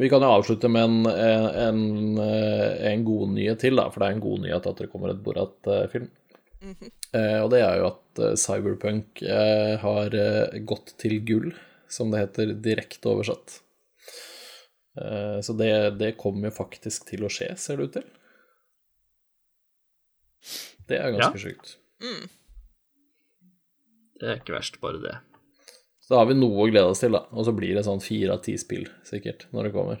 [0.00, 4.16] Vi kan jo avslutte med en, en, en, god nyhet til, da, for det er
[4.16, 6.08] en god nyhet at det kommer et Borat-film.
[6.60, 6.90] Mm -hmm.
[7.12, 11.54] eh, og det er jo at eh, Cyberpunk eh, har eh, gått til gull,
[11.88, 13.60] som det heter direkte oversatt.
[15.00, 18.08] Eh, så det, det kommer jo faktisk til å skje, ser det ut til.
[20.88, 21.44] Det er ganske ja.
[21.48, 21.76] sjukt.
[24.20, 25.18] Det er ikke verst, bare det.
[26.10, 27.20] Så da har vi noe å glede oss til, da.
[27.30, 30.00] Og så blir det sånn fire av ti spill, sikkert, når det kommer.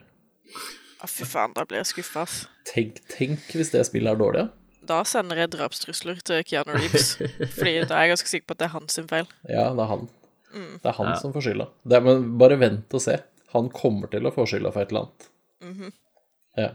[0.98, 2.40] Å, fy faen, da blir jeg skuffa, ass.
[2.66, 4.48] Tenk, tenk hvis det spillet er dårlig, ja.
[4.90, 7.12] Da sender jeg drapstrusler til Keanu Reeves.
[7.60, 9.28] Fordi da er jeg ganske sikker på at det er hans feil.
[9.46, 10.02] Ja, det er han.
[10.50, 10.72] Mm.
[10.82, 11.18] Det er han Ja.
[11.20, 11.68] som får skylda.
[12.02, 13.14] Men bare vent og se.
[13.54, 15.28] Han kommer til å få skylda for et eller annet.
[15.62, 15.92] Mhm.
[16.58, 16.72] Ja.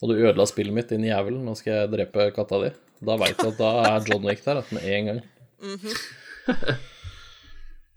[0.00, 1.36] Og du ødela spillet mitt, din jævel.
[1.44, 2.72] Nå skal jeg drepe katta di.
[3.04, 5.20] Da veit du at da er John Wick der at med en gang.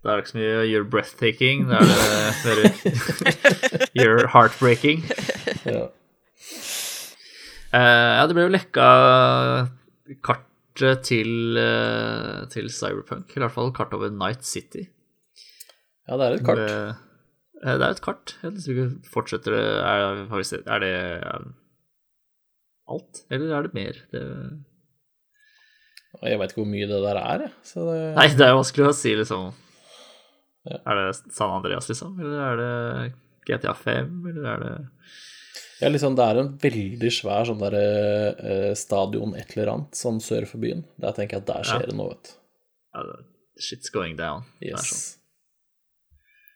[0.03, 1.61] Det er ikke så mye you're breathtaking.
[1.69, 1.93] Det er det
[2.43, 2.57] mer
[3.99, 5.05] you're heartbreaking.
[5.65, 5.85] Ja.
[7.73, 8.87] Uh, ja, det ble jo lekka
[10.27, 13.31] kartet til, uh, til Cyberpunk.
[13.33, 14.83] I hvert fall kart over Night City.
[16.09, 16.59] ja, det er et kart.
[16.59, 16.75] Det,
[17.63, 18.35] eh, det er et kart.
[18.43, 20.93] Jeg vet ikke, Fortsetter det er, har vi sett- er det
[22.91, 23.93] alt, eller er det mer?
[24.11, 24.21] Det,
[26.27, 27.51] jeg veit ikke hvor mye det der er, jeg.
[27.65, 29.53] Så det nei, det er vanskelig å si, liksom.
[30.69, 30.77] Ja.
[30.87, 32.13] Er det San Andreas, liksom?
[32.23, 33.13] Eller er det
[33.49, 34.75] GTA 5, eller er det
[35.81, 40.21] Ja, liksom, det er en veldig svær sånn der eh, stadion et eller annet, sånn
[40.23, 40.85] sør for byen.
[41.01, 41.89] Der tenker jeg at der skjer Ja.
[41.91, 42.37] det noe, vet du.
[42.93, 43.03] ja,
[43.59, 44.45] Shit's going down.
[44.61, 45.01] Det er sånn.
[45.03, 45.19] Yes.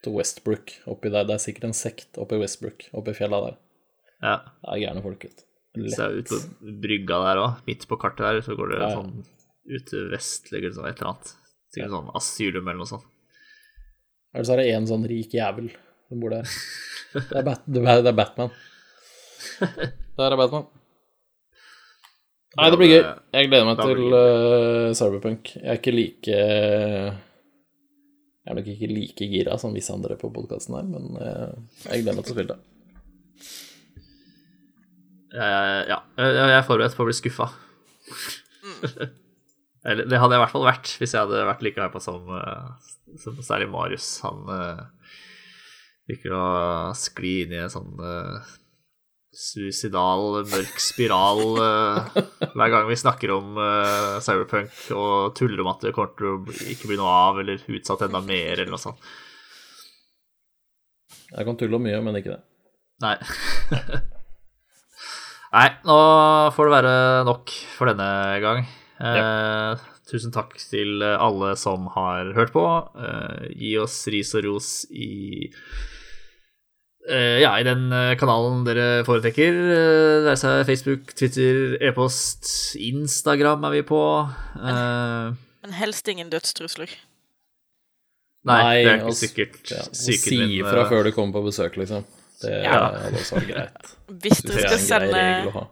[0.05, 1.25] Til Westbrook oppi der.
[1.27, 3.57] Det er sikkert en sekt oppi Westbrook, oppi fjella der.
[4.23, 4.35] Ja.
[4.63, 5.43] Det er gærne folk, vet
[5.75, 5.89] du.
[5.93, 6.39] Så er ut på
[6.81, 8.95] brygga der òg, midt på kartet der, så går det Ja, ja.
[8.95, 9.25] sånn
[9.67, 11.33] ut til vest, eller sånn et eller annet.
[11.75, 13.05] Sikkert sånn asylum eller noe sånt.
[14.37, 15.71] Eller så er det en sånn rik jævel
[16.05, 16.45] som bor der.
[17.17, 18.51] Det er, Bat det er, det er Batman.
[20.19, 20.67] Der er Batman.
[22.57, 23.01] Nei, det blir gøy.
[23.33, 25.51] Jeg gleder meg til uh, Cyberpunk.
[25.55, 27.15] Jeg er ikke like Jeg
[28.51, 31.53] er nok ikke like gira som visse andre på podkasten her, men uh,
[31.87, 32.59] jeg gleder meg til å spille det.
[35.37, 37.49] Eh, ja, jeg jeg er forberedt på å bli skuffa.
[39.87, 42.31] Eller det hadde jeg i hvert fall vært hvis jeg hadde vært like hypa som,
[42.35, 44.07] eh, som særlig Marius.
[44.25, 44.81] Han uh,
[46.11, 46.47] liker å
[46.97, 48.41] skli inn i en sånn uh,
[49.37, 55.85] suicidal, mørk spiral uh, hver gang vi snakker om uh, Cyberpunk og tuller om at
[55.85, 59.07] det kommer til å ikke bli noe av, eller utsatt enda mer, eller noe sånt.
[61.27, 62.41] Jeg kan tulle om mye, men ikke det.
[63.03, 63.15] Nei.
[65.57, 65.97] Nei, nå
[66.55, 66.93] får det være
[67.27, 68.09] nok for denne
[68.43, 68.67] gang.
[68.99, 72.63] Eh, tusen takk til alle som har hørt på.
[72.97, 75.51] Eh, gi oss ris og ros i
[77.09, 79.53] eh, ja, i den eh, kanalen dere foretrekker.
[79.53, 82.49] Eh, Det er seg Facebook, Twitter, e-post,
[82.81, 84.01] Instagram er vi på.
[84.57, 86.89] Eh, Men helst ingen dødstrusler.
[88.47, 90.13] nei, det er ikke og sikkert Ja, si
[90.61, 92.05] ifra eh, før du kommer på besøk, liksom.
[92.41, 92.91] Det Ja.
[93.01, 93.95] hadde også vært greit.
[94.23, 95.67] Hvis dere er skal sende.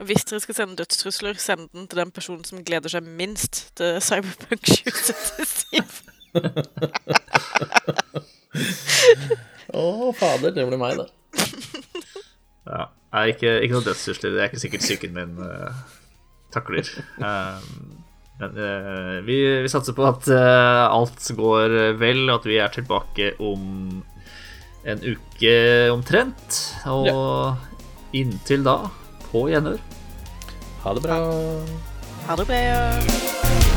[0.00, 3.98] Hvis dere skal sende dødstrusler, send den til den personen som gleder seg minst til
[4.04, 6.00] Cyberpunk 2077.
[9.76, 9.82] Å,
[10.16, 11.08] fader, det blir meg, det.
[12.70, 12.86] Ja.
[13.10, 14.30] Nei, ikke, ikke noe dødstrusler.
[14.32, 15.74] Det er ikke sikkert psyken min uh,
[16.54, 16.86] takler.
[17.18, 17.98] Um,
[18.40, 22.72] men uh, vi, vi satser på at uh, alt går vel, og at vi er
[22.72, 23.98] tilbake om
[24.88, 25.54] en uke
[25.92, 26.60] omtrent.
[26.88, 28.78] Og inntil da,
[29.30, 29.82] på gjenhør.
[30.84, 31.18] Ha det bra.
[32.26, 33.69] Ha det bra.